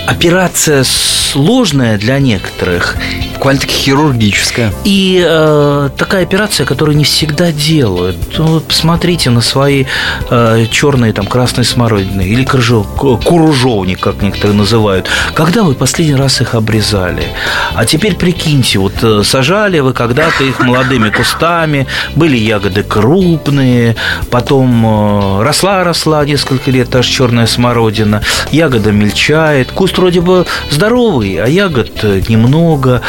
операция 0.06 0.84
сложная 0.84 1.96
для 1.96 2.18
некоторых. 2.18 2.96
Буквально-таки 3.44 3.74
хирургическая. 3.74 4.72
И 4.84 5.22
э, 5.22 5.90
такая 5.98 6.22
операция, 6.22 6.64
которую 6.64 6.96
не 6.96 7.04
всегда 7.04 7.52
делают. 7.52 8.16
Ну, 8.38 8.60
посмотрите 8.60 9.28
на 9.28 9.42
свои 9.42 9.84
э, 10.30 10.64
черные 10.70 11.12
там 11.12 11.26
красные 11.26 11.66
смородины 11.66 12.22
или 12.22 12.42
крыжов, 12.42 12.86
ку- 12.96 13.18
куружовник, 13.18 14.00
как 14.00 14.22
некоторые 14.22 14.56
называют. 14.56 15.08
Когда 15.34 15.62
вы 15.62 15.74
последний 15.74 16.14
раз 16.14 16.40
их 16.40 16.54
обрезали? 16.54 17.24
А 17.74 17.84
теперь 17.84 18.14
прикиньте, 18.16 18.78
вот 18.78 18.94
э, 19.02 19.20
сажали 19.22 19.78
вы 19.80 19.92
когда-то 19.92 20.42
их 20.42 20.60
молодыми 20.60 21.10
кустами, 21.10 21.86
были 22.16 22.38
ягоды 22.38 22.82
крупные, 22.82 23.94
потом 24.30 25.42
росла-росла 25.42 26.24
несколько 26.24 26.70
лет 26.70 26.88
та 26.88 27.02
же 27.02 27.10
черная 27.10 27.46
смородина, 27.46 28.22
ягода 28.52 28.90
мельчает, 28.90 29.70
куст 29.70 29.98
вроде 29.98 30.22
бы 30.22 30.46
здоровый, 30.70 31.36
а 31.36 31.46
ягод 31.46 31.90
э, 32.04 32.22
немного, 32.28 33.02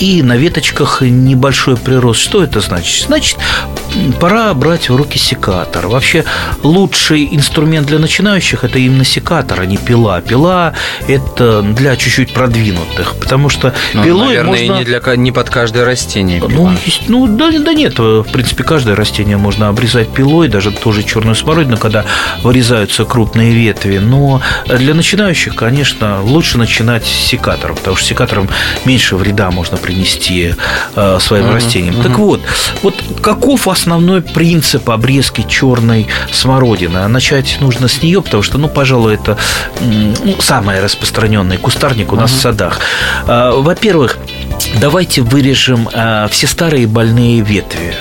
и 0.00 0.22
на 0.22 0.36
веточках 0.36 1.02
небольшой 1.02 1.76
прирост. 1.76 2.20
Что 2.20 2.42
это 2.42 2.60
значит? 2.60 3.06
Значит, 3.06 3.38
пора 4.20 4.52
брать 4.54 4.88
в 4.88 4.96
руки 4.96 5.18
секатор. 5.18 5.86
Вообще, 5.86 6.24
лучший 6.62 7.28
инструмент 7.32 7.86
для 7.86 7.98
начинающих– 7.98 8.64
это 8.64 8.78
именно 8.78 9.04
секатор, 9.04 9.60
а 9.60 9.66
не 9.66 9.76
пила. 9.76 10.20
Пила– 10.20 10.74
это 11.08 11.62
для 11.62 11.96
чуть-чуть 11.96 12.32
продвинутых, 12.32 13.14
потому 13.16 13.48
что 13.48 13.74
Ну, 13.94 14.04
пилой 14.04 14.26
наверное, 14.26 14.50
можно... 14.50 14.78
не, 14.78 14.84
для, 14.84 15.00
не 15.16 15.32
под 15.32 15.50
каждое 15.50 15.84
растение. 15.84 16.40
Ну, 16.40 16.48
пила. 16.48 16.72
есть- 16.84 17.08
ну 17.08 17.26
да, 17.26 17.50
да 17.58 17.72
нет, 17.72 17.98
в 17.98 18.24
принципе, 18.24 18.64
каждое 18.64 18.94
растение 18.96 19.36
можно 19.36 19.68
обрезать 19.68 20.12
пилой, 20.12 20.48
даже 20.48 20.70
тоже 20.70 21.02
черную 21.02 21.34
смородину, 21.34 21.76
когда 21.76 22.04
вырезаются 22.42 23.04
крупные 23.04 23.52
ветви. 23.52 23.98
Но 23.98 24.40
для 24.66 24.94
начинающих, 24.94 25.54
конечно, 25.54 26.22
лучше 26.22 26.58
начинать 26.58 27.04
с 27.04 27.10
секатором, 27.10 27.76
потому 27.76 27.96
что 27.96 28.06
секатором 28.06 28.48
меньше 28.84 29.16
вреда 29.16 29.43
можно 29.50 29.76
принести 29.76 30.54
э, 30.96 31.18
своим 31.20 31.52
растениям. 31.52 32.02
Так 32.02 32.18
вот, 32.18 32.40
вот 32.82 32.94
каков 33.22 33.68
основной 33.68 34.22
принцип 34.22 34.90
обрезки 34.90 35.44
черной 35.48 36.06
смородины? 36.32 36.98
А 36.98 37.08
начать 37.08 37.58
нужно 37.60 37.88
с 37.88 38.02
нее, 38.02 38.22
потому 38.22 38.42
что, 38.42 38.58
ну, 38.58 38.68
пожалуй, 38.68 39.14
это 39.14 39.36
ну, 39.80 40.36
самый 40.40 40.80
распространенный 40.80 41.56
кустарник 41.56 42.12
у 42.12 42.16
нас 42.16 42.30
в 42.30 42.40
садах. 42.40 42.80
А, 43.26 43.52
Во-первых, 43.52 44.18
Давайте 44.80 45.22
вырежем 45.22 45.88
а, 45.92 46.28
все 46.28 46.46
старые 46.46 46.86
больные 46.86 47.40
ветви. 47.40 47.94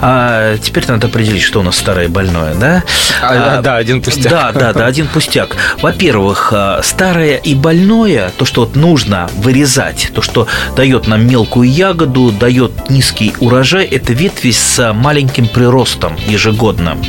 А 0.00 0.58
теперь 0.58 0.84
надо 0.88 1.06
определить, 1.06 1.42
что 1.42 1.60
у 1.60 1.62
нас 1.62 1.76
старое 1.76 2.08
больное, 2.08 2.54
да? 2.54 2.82
А, 3.22 3.62
да, 3.62 3.76
один 3.76 4.02
пустяк. 4.02 4.30
Да, 4.30 4.52
да, 4.52 4.72
да, 4.72 4.86
один 4.86 5.06
пустяк. 5.06 5.56
Во-первых, 5.80 6.52
а, 6.52 6.80
старое 6.82 7.36
и 7.36 7.54
больное, 7.54 8.30
то, 8.36 8.44
что 8.44 8.62
вот 8.62 8.76
нужно 8.76 9.30
вырезать, 9.36 10.10
то, 10.14 10.22
что 10.22 10.46
дает 10.74 11.06
нам 11.06 11.26
мелкую 11.26 11.70
ягоду, 11.70 12.32
дает 12.32 12.90
низкий 12.90 13.34
урожай, 13.40 13.84
это 13.84 14.12
ветви 14.12 14.50
с 14.50 14.92
маленьким 14.92 15.48
приростом 15.48 16.16
ежегодным. 16.26 17.02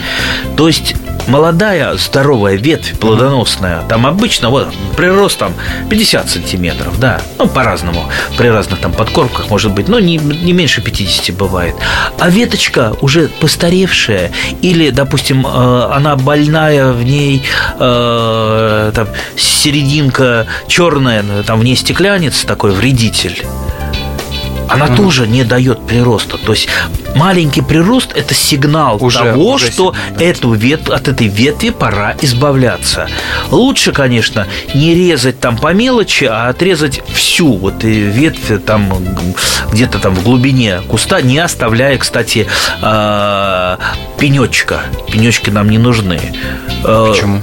То 0.56 0.68
есть 0.68 0.96
молодая 1.28 1.96
здоровая 1.98 2.56
ветвь 2.56 2.98
плодоносная, 3.00 3.82
там 3.90 4.06
обычно 4.06 4.50
вот 4.50 4.74
прирост 4.96 5.40
там 5.40 5.54
50 5.90 6.30
сантиметров, 6.30 7.00
да, 7.00 7.22
ну 7.38 7.48
по-разному, 7.48 8.10
при 8.38 8.48
разных 8.48 8.80
там 8.80 8.87
подкормках 8.94 9.50
может 9.50 9.72
быть, 9.72 9.88
но 9.88 10.00
не, 10.00 10.18
не 10.18 10.54
меньше 10.54 10.82
50 10.82 11.36
бывает. 11.36 11.76
А 12.20 12.30
веточка 12.30 12.94
уже 13.02 13.30
постаревшая 13.40 14.32
или, 14.62 14.90
допустим, 14.90 15.46
э, 15.46 15.90
она 15.92 16.16
больная, 16.16 16.92
в 16.92 17.04
ней 17.04 17.44
э, 17.80 18.92
там 18.94 19.08
серединка 19.36 20.48
черная, 20.68 21.24
там 21.44 21.60
в 21.60 21.64
ней 21.64 21.76
стеклянец 21.76 22.44
такой 22.44 22.72
вредитель 22.72 23.46
она 24.70 24.88
тоже 24.88 25.28
не 25.28 25.44
дает 25.44 25.86
прироста. 25.86 26.38
То 26.38 26.54
есть 26.54 26.68
маленький 27.16 27.62
прирост– 27.62 28.12
это 28.16 28.34
сигнал 28.34 28.98
Уже- 29.04 29.20
того, 29.20 29.52
уже 29.52 29.72
что 29.72 29.94
сигнал. 29.94 30.22
эту 30.28 30.54
вет, 30.54 30.90
от 30.90 31.08
этой 31.08 31.28
ветви 31.28 31.70
пора 31.70 32.16
избавляться. 32.22 33.08
Лучше, 33.52 33.92
конечно, 33.92 34.48
не 34.74 34.94
резать 34.96 35.40
там 35.40 35.58
по 35.58 35.74
мелочи, 35.74 36.26
а 36.26 36.50
отрезать 36.50 37.02
всю 37.14 37.54
вот 37.58 37.84
и 37.84 38.02
ветвь 38.02 38.64
там 38.66 38.92
где-то 39.72 40.00
там 40.00 40.14
в 40.16 40.24
глубине 40.24 40.82
куста, 40.88 41.22
не 41.22 41.38
оставляя, 41.40 41.98
кстати, 41.98 42.48
а, 42.82 43.80
пенечка. 44.20 44.82
Пенечки 45.12 45.50
нам 45.50 45.70
не 45.70 45.78
нужны. 45.78 46.20
Э, 46.84 47.08
Почему? 47.12 47.42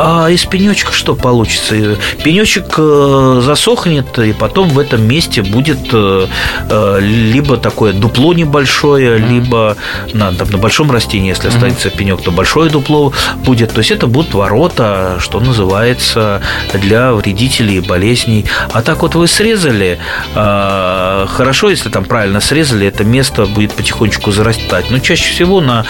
А 0.00 0.28
из 0.30 0.44
пенечка 0.44 0.92
что 0.92 1.16
получится? 1.16 1.74
Пенечек 2.22 2.74
э, 2.78 3.40
засохнет, 3.44 4.16
и 4.20 4.32
потом 4.32 4.68
в 4.68 4.78
этом 4.78 5.02
месте 5.02 5.42
будет 5.42 5.88
э, 5.92 6.26
э, 6.70 6.98
либо 7.00 7.56
такое 7.56 7.92
дупло 7.92 8.32
небольшое, 8.32 9.18
либо 9.18 9.76
на, 10.12 10.32
там, 10.32 10.50
на 10.50 10.58
большом 10.58 10.92
растении, 10.92 11.30
если 11.30 11.48
останется 11.48 11.90
пенек, 11.90 12.22
то 12.22 12.30
большое 12.30 12.70
дупло 12.70 13.12
будет. 13.44 13.72
То 13.72 13.78
есть 13.78 13.90
это 13.90 14.06
будут 14.06 14.34
ворота, 14.34 15.16
что 15.18 15.40
называется, 15.40 16.42
для 16.74 17.12
вредителей 17.12 17.78
и 17.78 17.80
болезней. 17.80 18.44
А 18.72 18.82
так 18.82 19.02
вот 19.02 19.16
вы 19.16 19.26
срезали, 19.26 19.98
хорошо, 20.34 21.70
если 21.70 21.88
там 21.88 22.04
правильно 22.04 22.40
срезали, 22.40 22.86
это 22.86 23.02
место 23.02 23.46
будет 23.46 23.72
потихонечку 23.72 24.30
зарастать. 24.30 24.90
Но 24.90 25.00
чаще 25.00 25.32
всего 25.32 25.60
на 25.60 25.84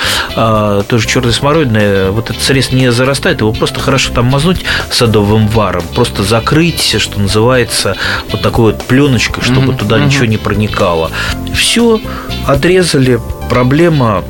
той 0.89 0.99
же 0.99 1.07
черной 1.07 1.33
смородиной 1.33 2.11
вот 2.11 2.31
этот 2.31 2.43
срез 2.43 2.73
не 2.73 2.91
зарастает, 2.91 3.41
его 3.41 3.53
просто 3.53 3.81
хорошо 3.81 3.98
там 4.07 4.27
мазнуть 4.27 4.65
садовым 4.91 5.49
варом, 5.49 5.83
просто 5.95 6.23
закрыть, 6.23 6.97
что 6.99 7.21
называется, 7.21 7.97
вот 8.31 8.43
такой 8.43 8.73
вот 8.73 8.85
пленочкой, 8.85 9.43
чтобы 9.43 9.73
mm-hmm. 9.73 9.79
туда 9.79 9.99
mm-hmm. 9.99 10.07
ничего 10.07 10.25
не 10.27 10.37
проникало. 10.37 11.11
Все, 11.55 12.01
отрезали, 12.47 13.21
проблема 13.49 14.25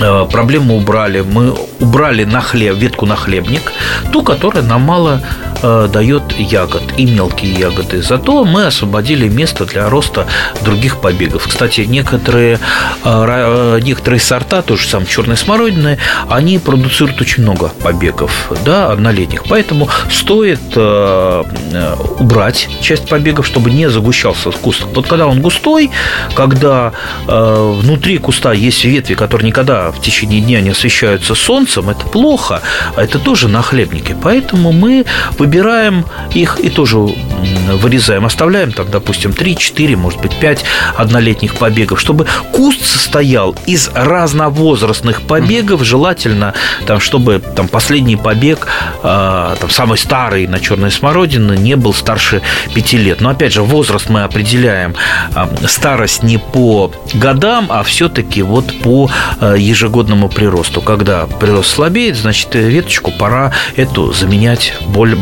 э, 0.00 0.26
проблему 0.30 0.76
убрали. 0.76 1.20
Мы 1.20 1.54
убрали 1.80 2.24
на 2.24 2.40
хлеб, 2.40 2.76
ветку 2.76 3.06
на 3.06 3.16
хлебник, 3.16 3.72
ту, 4.12 4.22
которая 4.22 4.62
нам 4.62 4.82
мало 4.82 5.22
дает 5.88 6.22
ягод 6.38 6.82
и 6.96 7.06
мелкие 7.06 7.52
ягоды. 7.52 8.02
Зато 8.02 8.44
мы 8.44 8.66
освободили 8.66 9.28
место 9.28 9.64
для 9.64 9.88
роста 9.88 10.26
других 10.62 11.00
побегов. 11.00 11.46
Кстати, 11.48 11.82
некоторые, 11.82 12.58
э, 13.04 13.80
некоторые 13.82 14.20
сорта, 14.20 14.62
тоже 14.62 14.88
сам 14.88 15.06
черной 15.06 15.36
смородины, 15.36 15.98
они 16.28 16.58
продуцируют 16.58 17.20
очень 17.20 17.42
много 17.42 17.70
побегов, 17.82 18.52
да, 18.64 18.90
однолетних. 18.92 19.44
Поэтому 19.48 19.88
стоит 20.10 20.60
э, 20.76 21.44
убрать 22.18 22.68
часть 22.80 23.08
побегов, 23.08 23.46
чтобы 23.46 23.70
не 23.70 23.88
загущался 23.88 24.50
куст. 24.50 24.84
Вот 24.94 25.06
когда 25.06 25.26
он 25.26 25.40
густой, 25.40 25.90
когда 26.34 26.92
внутри 27.26 28.18
куста 28.18 28.52
есть 28.52 28.84
ветви, 28.84 29.14
которые 29.14 29.48
никогда 29.48 29.90
в 29.90 30.00
течение 30.00 30.40
дня 30.40 30.60
не 30.60 30.70
освещаются 30.70 31.34
солнцем, 31.34 31.90
это 31.90 32.06
плохо, 32.06 32.62
это 32.96 33.18
тоже 33.18 33.48
нахлебники. 33.48 34.16
Поэтому 34.22 34.72
мы 34.72 35.04
выбираем 35.38 35.53
Убираем 35.54 36.04
их 36.34 36.58
и 36.58 36.68
тоже 36.68 36.98
вырезаем. 36.98 38.24
Оставляем 38.26 38.72
там, 38.72 38.90
допустим, 38.90 39.30
3-4, 39.30 39.96
может 39.96 40.20
быть, 40.20 40.34
5 40.40 40.64
однолетних 40.96 41.54
побегов, 41.54 42.00
чтобы 42.00 42.26
куст 42.52 42.84
состоял 42.84 43.54
из 43.66 43.88
разновозрастных 43.94 45.22
побегов, 45.22 45.84
желательно, 45.84 46.54
там, 46.86 46.98
чтобы 46.98 47.40
там, 47.54 47.68
последний 47.68 48.16
побег, 48.16 48.66
э, 49.02 49.56
там, 49.60 49.70
самый 49.70 49.96
старый 49.96 50.48
на 50.48 50.58
черной 50.58 50.90
смородины, 50.90 51.56
не 51.56 51.76
был 51.76 51.94
старше 51.94 52.42
5 52.74 52.92
лет. 52.94 53.20
Но, 53.20 53.30
опять 53.30 53.52
же, 53.52 53.62
возраст 53.62 54.08
мы 54.08 54.24
определяем, 54.24 54.94
э, 55.34 55.46
старость 55.68 56.24
не 56.24 56.38
по 56.38 56.90
годам, 57.14 57.66
а 57.68 57.84
все-таки 57.84 58.42
вот 58.42 58.66
по 58.82 59.08
э, 59.40 59.54
ежегодному 59.58 60.28
приросту. 60.28 60.80
Когда 60.80 61.26
прирост 61.26 61.74
слабеет, 61.74 62.16
значит, 62.16 62.54
веточку 62.54 63.12
пора 63.12 63.52
эту 63.76 64.12
заменять 64.12 64.74
более 64.88 65.16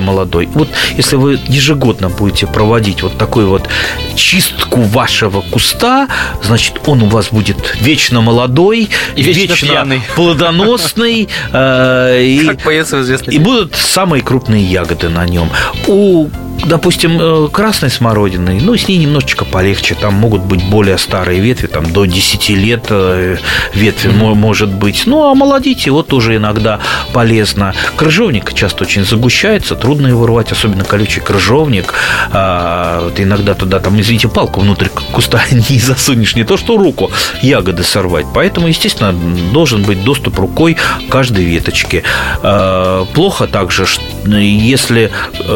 молодой. 0.00 0.48
Вот 0.54 0.68
если 0.96 1.16
вы 1.16 1.38
ежегодно 1.46 2.08
будете 2.08 2.46
проводить 2.46 3.02
вот 3.02 3.18
такую 3.18 3.48
вот 3.48 3.68
чистку 4.14 4.80
вашего 4.82 5.40
куста, 5.40 6.08
значит, 6.42 6.80
он 6.86 7.02
у 7.02 7.06
вас 7.06 7.28
будет 7.30 7.76
вечно 7.80 8.20
молодой, 8.20 8.88
и 9.16 9.22
вечно, 9.22 9.40
вечно 9.40 9.68
пьяный. 9.68 10.02
плодоносный. 10.14 11.28
Э, 11.52 12.22
и, 12.24 12.46
как 12.46 12.62
поется 12.62 13.00
известный. 13.02 13.34
И 13.34 13.38
будут 13.38 13.74
самые 13.74 14.22
крупные 14.22 14.64
ягоды 14.64 15.08
на 15.08 15.26
нем. 15.26 15.50
У 15.86 16.28
допустим, 16.64 17.18
э, 17.20 17.48
красной 17.48 17.90
смородиной, 17.90 18.60
ну, 18.60 18.76
с 18.76 18.88
ней 18.88 18.98
немножечко 18.98 19.44
полегче. 19.44 19.94
Там 19.94 20.14
могут 20.14 20.42
быть 20.42 20.62
более 20.64 20.98
старые 20.98 21.40
ветви, 21.40 21.66
там 21.66 21.92
до 21.92 22.04
10 22.04 22.48
лет 22.50 22.86
э, 22.90 23.36
ветви 23.74 24.10
mm-hmm. 24.10 24.34
может 24.34 24.72
быть. 24.72 25.02
Ну, 25.06 25.28
а 25.28 25.34
молодите, 25.34 25.90
вот 25.90 26.08
тоже 26.08 26.36
иногда 26.36 26.80
полезно. 27.12 27.74
Крыжовник 27.96 28.52
часто 28.54 28.84
очень 28.84 29.04
загущается, 29.04 29.74
трудно 29.74 30.08
его 30.08 30.26
рвать, 30.26 30.52
особенно 30.52 30.84
колючий 30.84 31.22
крыжовник. 31.22 31.94
А, 32.32 33.00
вот 33.04 33.20
иногда 33.20 33.54
туда, 33.54 33.80
там, 33.80 34.00
извините, 34.00 34.28
палку 34.28 34.60
внутрь 34.60 34.88
куста 35.12 35.42
не 35.50 35.78
засунешь, 35.78 36.36
не 36.36 36.44
то 36.44 36.56
что 36.56 36.76
руку 36.76 37.10
ягоды 37.42 37.82
сорвать. 37.82 38.26
Поэтому, 38.34 38.68
естественно, 38.68 39.12
должен 39.52 39.82
быть 39.82 40.04
доступ 40.04 40.38
рукой 40.38 40.76
к 41.08 41.10
каждой 41.10 41.44
веточке. 41.44 42.04
А, 42.42 43.04
плохо 43.14 43.46
также, 43.46 43.86
если 44.26 45.10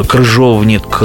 крыжовник 0.08 0.95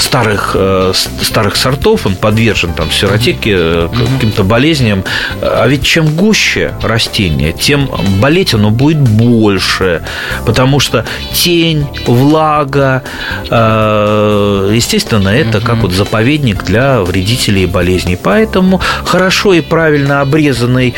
старых, 0.00 0.52
э, 0.54 0.92
старых 1.22 1.56
сортов, 1.56 2.06
он 2.06 2.16
подвержен 2.16 2.72
там 2.74 2.90
сиротеке, 2.90 3.50
mm 3.50 4.14
каким-то 4.14 4.44
болезням. 4.44 5.04
А 5.40 5.66
ведь 5.66 5.82
чем 5.82 6.14
гуще 6.14 6.74
растение, 6.82 7.52
тем 7.52 7.90
болеть 8.20 8.54
оно 8.54 8.70
будет 8.70 8.98
больше, 8.98 10.02
потому 10.46 10.80
что 10.80 11.04
тень, 11.32 11.86
влага, 12.06 13.02
э, 13.50 14.70
естественно, 14.74 15.28
это 15.28 15.60
как 15.60 15.78
вот 15.78 15.92
заповедник 15.92 16.64
для 16.64 17.00
вредителей 17.00 17.64
и 17.64 17.66
болезней. 17.66 18.18
Поэтому 18.22 18.80
хорошо 19.04 19.54
и 19.54 19.60
правильно 19.60 20.20
обрезанный 20.20 20.94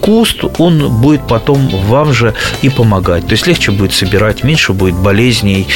куст, 0.00 0.44
он 0.58 1.00
будет 1.00 1.26
потом 1.26 1.68
вам 1.68 2.12
же 2.12 2.34
и 2.62 2.68
помогать. 2.68 3.26
То 3.26 3.32
есть 3.32 3.46
легче 3.46 3.72
будет 3.72 3.92
собирать, 3.92 4.44
меньше 4.44 4.72
будет 4.72 4.94
болезней, 4.94 5.66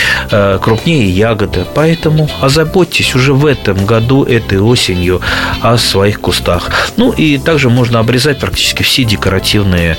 крупнее 0.60 1.08
ягод 1.10 1.35
ягоды. 1.36 1.66
Поэтому 1.74 2.28
озаботьтесь 2.40 3.14
уже 3.14 3.32
в 3.32 3.46
этом 3.46 3.84
году, 3.84 4.24
этой 4.24 4.58
осенью 4.58 5.20
о 5.60 5.76
своих 5.76 6.20
кустах. 6.20 6.70
Ну 6.96 7.12
и 7.12 7.38
также 7.38 7.70
можно 7.70 8.00
обрезать 8.00 8.38
практически 8.38 8.82
все 8.82 9.04
декоративные 9.04 9.98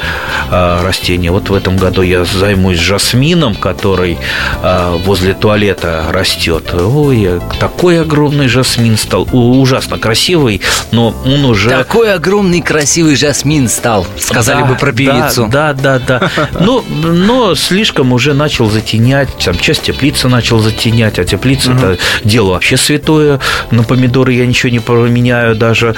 э, 0.52 0.82
растения. 0.84 1.32
Вот 1.32 1.50
в 1.50 1.54
этом 1.54 1.78
году 1.78 2.02
я 2.02 2.26
займусь 2.26 2.80
жасмином, 2.80 3.56
который 3.56 4.18
э, 4.64 4.98
возле 5.06 5.34
туалета 5.34 6.06
растет. 6.10 6.74
Ой, 6.74 7.30
такой 7.60 8.02
огромный 8.02 8.48
жасмин 8.48 8.98
стал. 8.98 9.28
Ужасно 9.32 9.98
красивый, 9.98 10.62
но 10.92 11.16
он 11.26 11.46
уже... 11.46 11.70
Такой 11.70 12.14
огромный 12.14 12.62
красивый 12.62 13.16
жасмин 13.16 13.70
стал, 13.70 14.06
сказали 14.18 14.62
да, 14.62 14.66
бы 14.66 14.76
про 14.76 14.92
певицу. 14.92 15.48
Да, 15.52 15.74
да, 15.74 16.00
да. 16.00 16.20
да. 16.36 16.50
Но, 16.60 16.84
но 16.90 17.56
слишком 17.56 18.14
уже 18.14 18.34
начал 18.34 18.70
затенять, 18.70 19.30
там 19.44 19.58
часть 19.58 19.84
теплицы 19.84 20.28
начал 20.28 20.60
затенять, 20.60 21.17
а 21.20 21.26
теплица 21.26 21.72
угу. 21.72 21.80
это 21.80 21.98
дело 22.24 22.52
вообще 22.52 22.78
святое. 22.78 23.40
На 23.72 23.84
помидоры 23.84 24.34
я 24.34 24.46
ничего 24.46 24.72
не 24.72 24.80
променяю, 24.80 25.56
даже, 25.56 25.96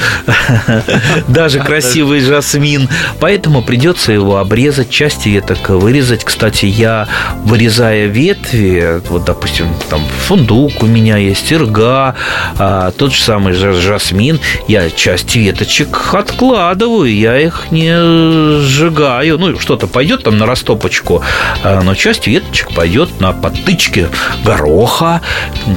даже 1.27 1.59
красивый 1.59 2.21
жасмин. 2.21 2.89
Поэтому 3.19 3.61
придется 3.61 4.11
его 4.11 4.37
обрезать, 4.37 4.89
части 4.89 5.29
веток 5.29 5.69
вырезать. 5.69 6.23
Кстати, 6.23 6.65
я, 6.65 7.07
вырезая 7.43 8.07
ветви, 8.07 9.01
вот, 9.09 9.25
допустим, 9.25 9.67
там 9.89 10.01
фундук 10.27 10.83
у 10.83 10.85
меня 10.85 11.17
есть, 11.17 11.51
ирга, 11.51 12.15
а, 12.57 12.91
тот 12.91 13.13
же 13.13 13.21
самый 13.21 13.53
жасмин, 13.53 14.39
я 14.67 14.89
часть 14.89 15.35
веточек 15.35 16.13
откладываю, 16.13 17.13
я 17.13 17.39
их 17.39 17.67
не 17.71 18.59
сжигаю. 18.61 19.37
Ну, 19.37 19.59
что-то 19.59 19.87
пойдет 19.87 20.23
там 20.23 20.37
на 20.37 20.45
растопочку, 20.45 21.23
а, 21.63 21.81
но 21.81 21.95
часть 21.95 22.27
веточек 22.27 22.73
пойдет 22.73 23.19
на 23.19 23.33
подтычки 23.33 24.07
гороха, 24.43 25.08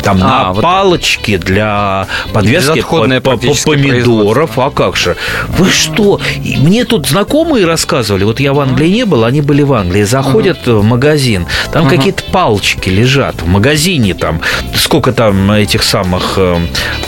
там 0.02 0.18
а, 0.22 0.26
на 0.26 0.52
вот 0.52 0.62
палочке 0.62 1.38
для 1.38 2.06
подвески 2.32 2.82
по, 2.82 3.06
по, 3.20 3.36
по 3.36 3.54
помидоров. 3.64 4.58
А 4.58 4.70
как 4.70 4.96
же? 4.96 5.16
Вы 5.48 5.70
что? 5.70 6.20
Мне 6.38 6.84
тут 6.84 7.06
знакомые 7.06 7.66
рассказывали, 7.66 8.24
вот 8.24 8.40
я 8.40 8.52
в 8.52 8.60
Англии 8.60 8.88
не 8.88 9.04
был, 9.04 9.24
они 9.24 9.40
были 9.40 9.62
в 9.62 9.72
Англии, 9.72 10.02
заходят 10.02 10.66
uh-huh. 10.66 10.80
в 10.80 10.84
магазин, 10.84 11.46
там 11.72 11.86
uh-huh. 11.86 11.90
какие-то 11.90 12.22
палочки 12.24 12.88
лежат 12.88 13.42
в 13.42 13.46
магазине, 13.46 14.14
там 14.14 14.40
сколько 14.74 15.12
там 15.12 15.50
этих 15.52 15.82
самых 15.82 16.34
э, 16.36 16.58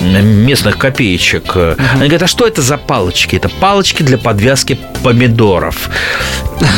местных 0.01 0.79
копеечек. 0.79 1.57
Uh-huh. 1.57 1.79
Они 1.95 2.09
говорят, 2.09 2.23
а 2.23 2.27
что 2.27 2.47
это 2.47 2.63
за 2.63 2.77
палочки? 2.77 3.37
Это 3.37 3.49
палочки 3.49 4.03
для 4.03 4.19
подвязки 4.19 4.79
помидоров. 5.03 5.91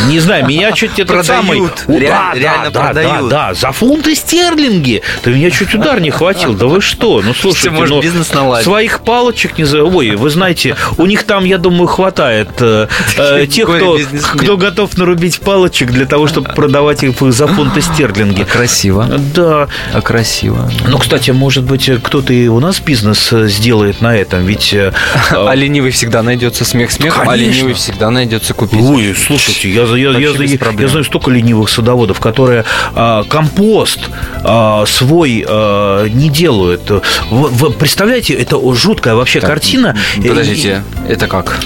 Не 0.09 0.21
знаю, 0.21 0.47
меня 0.47 0.73
чуть 0.73 0.99
это 0.99 1.23
самый... 1.23 1.69
Продают, 1.69 2.01
да, 2.01 2.33
реально 2.35 2.71
да, 2.71 2.81
продают. 2.81 3.29
Да, 3.29 3.49
да, 3.49 3.55
за 3.55 3.73
фунты 3.73 4.15
стерлинги. 4.15 5.03
Ты 5.23 5.31
меня 5.37 5.51
чуть 5.51 5.74
удар 5.74 6.01
не 6.01 6.11
хватил. 6.11 6.55
Да 6.55 6.66
вы 6.66 6.80
что? 6.80 7.22
Ну, 7.24 7.34
слушайте, 7.34 7.70
может, 7.70 7.95
ну, 7.97 8.03
бизнес 8.03 8.32
наладить. 8.32 8.64
своих 8.64 9.01
палочек 9.01 9.59
не 9.59 9.64
за... 9.64 9.82
Ой, 9.84 10.16
вы 10.16 10.30
знаете, 10.30 10.76
у 10.97 11.07
них 11.07 11.24
там, 11.24 11.45
я 11.45 11.59
думаю, 11.59 11.87
хватает 11.87 12.49
э, 12.61 12.89
э, 13.16 13.47
тех, 13.47 13.68
кто, 13.68 13.99
кто 14.37 14.57
готов 14.57 14.97
нарубить 14.97 15.41
палочек 15.41 15.91
для 15.91 16.07
того, 16.07 16.26
чтобы 16.26 16.49
продавать 16.53 17.03
их 17.03 17.14
за 17.20 17.47
фунты 17.47 17.80
стерлинги. 17.82 18.43
А 18.43 18.45
красиво. 18.45 19.07
Да. 19.34 19.68
А 19.93 20.01
красиво. 20.01 20.70
Ну, 20.89 20.99
кстати, 20.99 21.30
может 21.30 21.64
быть, 21.64 21.91
кто-то 22.03 22.32
и 22.32 22.49
у 22.49 22.61
нас 22.61 22.80
бизнес 22.80 23.32
э, 23.32 23.49
сделает 23.49 24.01
на 24.01 24.16
этом, 24.16 24.45
ведь... 24.45 24.72
э, 24.72 24.93
А 25.30 25.55
ленивый 25.55 25.91
всегда 25.91 26.22
найдется 26.22 26.64
смех 26.64 26.91
смехом, 26.91 27.28
а 27.28 27.32
Конечно. 27.32 27.53
ленивый 27.53 27.74
всегда 27.74 28.11
найдется 28.11 28.55
купить. 28.55 28.80
Ой, 28.80 29.14
слушайте, 29.14 29.70
я, 29.70 29.82
я, 29.84 30.11
я, 30.18 30.30
я- 30.30 30.72
я 30.78 30.89
знаю 30.89 31.05
столько 31.05 31.30
ленивых 31.30 31.68
садоводов, 31.68 32.20
которые 32.20 32.64
а, 32.95 33.24
компост 33.24 34.01
а, 34.43 34.84
свой 34.87 35.26
а, 35.47 36.07
не 36.07 36.29
делают. 36.31 36.91
Вы, 37.31 37.49
вы 37.49 37.70
представляете, 37.70 38.35
это 38.35 38.59
жуткая 38.74 39.14
вообще 39.14 39.41
Так, 39.41 39.51
картина. 39.51 39.97
Подождите, 40.16 40.83
это 41.09 41.27
как? 41.27 41.61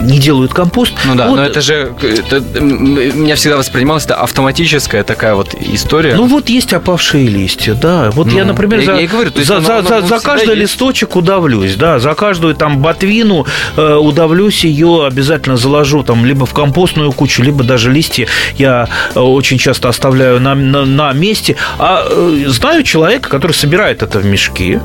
Не 0.00 0.18
делают 0.18 0.54
компост. 0.54 0.92
Ну 1.04 1.14
да, 1.14 1.28
Вот, 1.28 1.36
но 1.36 1.44
это 1.44 1.60
же... 1.60 1.92
это, 2.02 2.40
меня 2.60 3.34
всегда 3.36 3.56
воспринималось, 3.58 4.04
это 4.04 4.16
автоматическая 4.16 5.04
такая 5.04 5.34
вот 5.34 5.54
история. 5.60 6.14
Ну 6.14 6.26
вот 6.26 6.48
есть 6.48 6.72
опавшие 6.72 7.26
листья, 7.26 7.74
да. 7.74 8.10
Вот 8.12 8.26
Ну, 8.28 8.36
я, 8.36 8.44
например, 8.44 8.80
я- 8.80 8.86
за, 8.86 8.94
я 9.00 9.06
говорю, 9.06 9.30
то 9.30 9.38
есть 9.38 9.48
за, 9.48 9.60
за- 9.60 9.82
за- 9.82 10.00
за 10.02 10.18
каждый 10.20 10.56
есть. 10.56 10.72
листочек 10.72 11.16
удавлюсь, 11.16 11.74
да, 11.76 11.98
за 11.98 12.14
каждую 12.14 12.54
там 12.54 12.78
ботвину 12.78 13.46
э, 13.76 13.94
удавлюсь, 13.96 14.64
ее 14.64 15.06
обязательно 15.06 15.56
заложу 15.56 16.02
там 16.02 16.24
либо 16.24 16.46
в 16.46 16.54
компостную 16.54 17.12
кучу, 17.12 17.42
либо 17.42 17.62
даже 17.64 17.90
листья 17.90 18.26
я 18.56 18.88
э, 19.14 19.20
очень 19.20 19.58
часто 19.58 19.88
оставляю 19.88 20.40
на, 20.40 20.54
на, 20.54 20.84
на 20.84 21.12
месте. 21.12 21.56
А 21.78 22.06
э, 22.08 22.44
знаю 22.46 22.82
человека, 22.84 23.28
который 23.28 23.52
собирает 23.52 24.02
это 24.02 24.18
в 24.18 24.24
мешки 24.24 24.80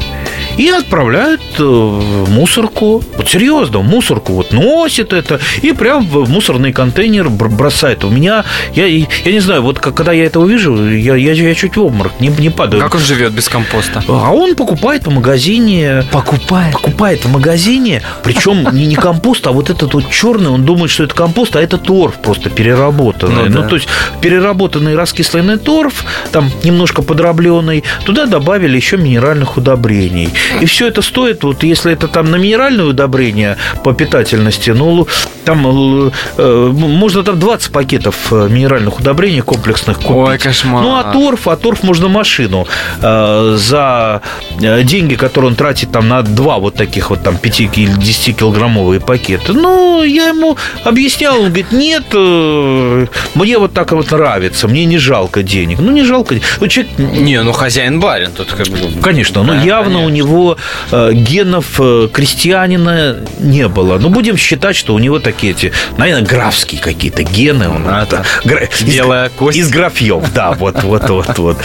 и 0.58 0.70
отправляет 0.70 1.42
э, 1.60 1.64
в 1.64 2.30
мусорку. 2.30 3.04
Вот 3.18 3.30
серьезно, 3.30 3.80
в 3.80 3.84
мусорку 3.84 4.34
вот 4.34 4.52
носит 4.54 5.14
это 5.14 5.40
и 5.62 5.72
прям 5.74 6.08
в 6.08 6.30
мусорный 6.30 6.72
контейнер 6.74 7.30
бр- 7.30 7.50
бросает. 7.50 8.04
У 8.04 8.10
меня, 8.10 8.44
я, 8.74 8.86
я 8.86 9.32
не 9.32 9.40
знаю, 9.40 9.62
вот 9.62 9.80
когда 9.80 10.12
я 10.14 10.26
это 10.26 10.40
увижу, 10.40 10.76
я, 10.90 11.16
я, 11.16 11.34
я 11.34 11.56
чуть 11.56 11.76
в 11.78 11.84
обморок 11.84 12.20
не, 12.20 12.30
не 12.30 12.50
падаю. 12.50 12.82
Как 12.82 12.96
он 12.96 13.02
живет 13.02 13.34
без 13.34 13.50
компоста? 13.50 14.04
А 14.08 14.32
он 14.34 14.56
покупает 14.56 15.06
в 15.08 15.12
магазине. 15.12 16.04
Покупает. 16.12 16.74
Покупает 16.74 17.26
в 17.26 17.32
магазине, 17.32 18.02
причем 18.24 18.68
не, 18.74 18.86
не 18.86 18.96
компост, 18.96 19.46
а 19.48 19.52
вот 19.52 19.70
этот 19.70 19.94
вот 19.94 20.10
черный, 20.10 20.50
он 20.50 20.64
думает, 20.66 20.90
что 20.92 21.04
это 21.04 21.16
компост, 21.16 21.56
а 21.56 21.62
это 21.62 21.78
торф 21.78 22.16
просто 22.22 22.50
переработанный. 22.50 23.50
Ну 23.50 23.56
Ну, 23.56 23.62
да. 23.62 23.68
то 23.68 23.76
есть 23.76 23.88
переработанный 24.22 24.96
раскисленный 24.96 25.58
торф, 25.58 26.04
там 26.32 26.50
немножко 26.64 27.02
подробленный, 27.02 27.84
туда 28.06 28.26
добавили 28.26 28.76
еще 28.76 28.98
минеральных 28.98 29.58
удобрений. 29.58 30.30
И 30.62 30.66
все 30.66 30.88
это 30.88 31.02
стоит, 31.02 31.44
вот 31.44 31.64
если 31.64 31.92
это 31.94 32.08
там 32.08 32.32
на 32.32 32.36
минеральное 32.36 32.86
удобрение 32.86 33.58
по 33.84 33.94
питательности, 33.94 34.72
ну, 34.72 35.08
там 35.46 36.12
э, 36.38 36.72
можно 36.72 37.24
там 37.24 37.40
20 37.40 37.72
пакетов 37.72 38.16
э, 38.32 38.48
минеральных 38.50 39.00
удобрений 39.00 39.42
комплексных 39.42 39.98
купить. 39.98 40.12
Ой, 40.12 40.38
кошмар. 40.38 40.84
Ну, 40.84 40.96
а 40.96 41.12
торф, 41.12 41.48
а 41.48 41.56
торф 41.56 41.84
можно 41.84 42.08
машину 42.08 42.68
э, 43.02 43.56
за 43.58 44.22
э, 44.60 44.84
деньги, 44.84 45.16
которые 45.16 45.52
он 45.52 45.56
тратит 45.56 45.92
там 45.92 46.08
на 46.10 46.22
два 46.22 46.58
вот 46.58 46.76
таких 46.76 47.10
вот 47.10 47.24
там 47.24 47.38
5 47.38 47.60
или 47.62 47.92
10 47.92 48.38
килограммовые 48.38 49.00
пакеты. 49.00 49.54
Ну, 49.54 50.04
я 50.04 50.30
ему 50.30 50.58
объяснял, 50.84 51.36
он 51.36 51.48
говорит, 51.48 51.72
нет, 51.72 52.04
э, 52.14 53.08
мне 53.36 53.58
вот 53.58 53.74
так 53.74 53.92
вот 53.92 54.12
нравится, 54.12 54.68
мне 54.68 54.86
не 54.86 54.98
жалко 54.98 55.44
денег. 55.44 55.80
Ну, 55.80 55.92
не 55.92 56.04
жалко. 56.04 56.36
Вот 56.60 56.68
человек 56.68 56.98
Не, 56.98 57.44
ну 57.44 57.52
хозяин 57.52 58.00
барин 58.00 58.32
тут 58.32 58.52
как 58.52 58.68
бы. 58.68 58.78
Конечно, 59.02 59.44
но 59.44 59.54
Да, 59.54 59.62
явно 59.62 60.00
у 60.00 60.10
конечно. 60.10 60.28
Него 60.36 60.58
э, 60.92 61.12
генов 61.14 61.80
э, 61.80 62.08
крестьянина 62.12 63.18
не 63.40 63.68
было. 63.68 63.98
Но 63.98 64.10
будем 64.10 64.38
считать, 64.38 64.76
что 64.76 64.94
у 64.94 65.00
него 65.00 65.20
такие 65.20 65.54
эти, 65.54 65.72
наверное, 65.98 66.26
графские 66.26 66.82
какие-то 66.82 67.24
гены. 67.24 67.70
Он, 67.70 67.88
А, 67.88 68.04
это, 68.04 68.24
гра- 68.44 68.62
из- 68.66 68.82
Белая 68.84 69.30
кость. 69.30 69.58
Из 69.58 69.70
графьев, 69.70 70.24
да, 70.34 70.52
вот, 70.52 70.84
вот, 70.84 71.10
вот, 71.10 71.38
вот. 71.38 71.58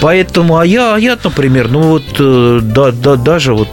Поэтому, 0.00 0.58
а 0.58 0.64
я, 0.66 0.94
а 0.94 0.98
я, 0.98 1.18
например, 1.22 1.68
ну 1.68 1.80
вот, 1.82 2.04
э, 2.18 2.60
да, 2.62 2.90
да, 2.92 3.16
даже 3.16 3.52
вот 3.54 3.68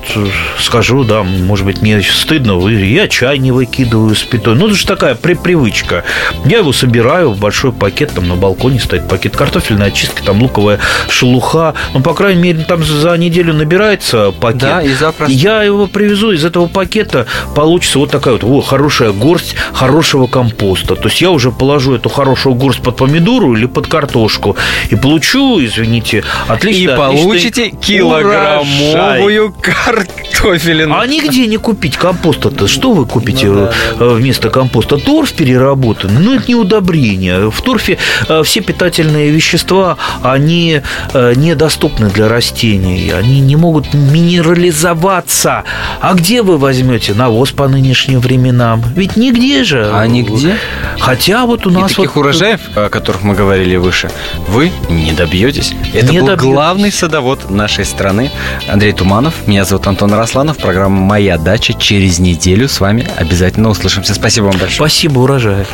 скажу, 0.60 1.04
да, 1.04 1.24
может 1.24 1.66
быть, 1.66 1.82
мне 1.82 2.02
стыдно, 2.02 2.68
я 2.68 3.08
чай 3.08 3.38
не 3.40 3.52
выкидываю 3.52 4.16
с 4.16 4.24
пятой. 4.24 4.56
Ну, 4.56 4.68
это 4.68 4.76
же 4.76 4.86
такая 4.86 5.16
при- 5.16 5.34
привычка. 5.36 6.04
Я 6.46 6.58
его 6.60 6.74
собираю 6.74 7.32
в 7.32 7.40
большой 7.40 7.72
пакет, 7.72 8.12
там 8.14 8.28
на 8.28 8.36
балконе 8.36 8.80
стоит 8.80 9.08
пакет 9.08 9.36
картофельной 9.38 9.88
очистки, 9.88 10.22
там 10.22 10.42
луковая 10.42 10.80
шелуха. 11.10 11.74
Ну, 11.94 12.02
по 12.02 12.14
крайней 12.14 12.42
мере, 12.42 12.64
там 12.68 12.84
за 12.84 13.16
неделю 13.18 13.54
набирается 13.54 14.09
пакет. 14.40 14.62
Да, 14.62 14.82
и 14.82 14.94
запросто. 14.94 15.34
Я 15.34 15.64
его 15.64 15.88
привезу, 15.88 16.32
из 16.32 16.46
этого 16.46 16.68
пакета 16.68 17.26
получится 17.56 18.00
вот 18.00 18.12
такая 18.12 18.36
вот 18.36 18.44
о, 18.44 18.62
хорошая 18.62 19.12
горсть 19.12 19.56
хорошего 19.74 20.28
компоста. 20.28 20.96
То 20.96 21.08
есть 21.08 21.22
я 21.22 21.32
уже 21.32 21.52
положу 21.52 21.96
эту 21.96 22.10
хорошую 22.10 22.56
горсть 22.56 22.82
под 22.82 22.98
помидору 22.98 23.56
или 23.56 23.66
под 23.66 23.88
картошку 23.88 24.56
и 24.90 24.96
получу, 24.96 25.64
извините, 25.64 26.24
отлично. 26.48 26.92
И 26.92 26.96
получите 26.96 27.70
килограммовую 27.70 29.54
картофелину. 29.62 30.96
А 30.98 31.06
нигде 31.08 31.48
не 31.48 31.58
купить 31.58 31.98
компоста-то. 31.98 32.68
Что 32.68 32.94
вы 32.94 33.06
купите 33.06 33.48
Ну 33.48 33.56
да, 33.56 33.74
э, 34.00 34.10
вместо 34.16 34.50
компоста? 34.50 34.98
Торф 34.98 35.34
переработанный. 35.34 36.22
Ну, 36.22 36.36
это 36.36 36.48
не 36.48 36.56
удобрение. 36.56 37.50
В 37.50 37.62
торфе 37.62 37.98
э, 38.28 38.44
все 38.44 38.62
питательные 38.62 39.32
вещества, 39.32 39.98
они 40.22 40.82
э, 41.14 41.34
недоступны 41.36 42.10
для 42.10 42.30
растений. 42.30 43.12
Они 43.12 43.40
не 43.40 43.56
могут 43.56 43.94
минерализоваться. 44.00 45.64
А 46.02 46.14
где 46.14 46.42
вы 46.42 46.58
возьмете 46.58 47.14
навоз 47.14 47.52
по 47.52 47.68
нынешним 47.68 48.20
временам? 48.20 48.84
Ведь 48.96 49.16
нигде 49.16 49.64
же. 49.64 49.90
А 49.94 50.06
нигде? 50.08 50.58
Хотя 51.00 51.46
вот 51.46 51.66
у 51.68 51.70
И 51.70 51.74
нас 51.74 51.92
таких 51.92 52.16
вот... 52.16 52.22
урожаев, 52.22 52.62
о 52.76 52.90
которых 52.90 53.24
мы 53.24 53.36
говорили 53.36 53.76
выше, 53.76 54.10
вы 54.48 54.72
не 54.90 55.12
добьетесь. 55.12 55.74
Это 55.94 56.12
Не 56.12 56.20
был 56.20 56.28
добьетесь. 56.28 56.44
главный 56.54 56.92
садовод 56.92 57.50
нашей 57.50 57.86
страны 57.86 58.32
Андрей 58.68 58.94
Туманов. 58.94 59.34
Меня 59.48 59.66
зовут 59.66 59.88
Антон 59.88 60.14
Росланов. 60.14 60.58
Программа 60.58 61.00
«Моя 61.00 61.38
дача» 61.38 61.74
через 61.74 62.20
неделю 62.20 62.68
с 62.68 62.80
вами 62.80 63.08
обязательно 63.18 63.70
услышимся. 63.70 64.14
Спасибо 64.14 64.46
вам 64.46 64.58
большое. 64.58 64.76
Спасибо, 64.90 65.20
урожаев. 65.20 65.68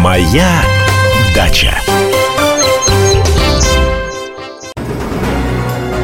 Моя 0.00 0.62
дача. 1.34 1.74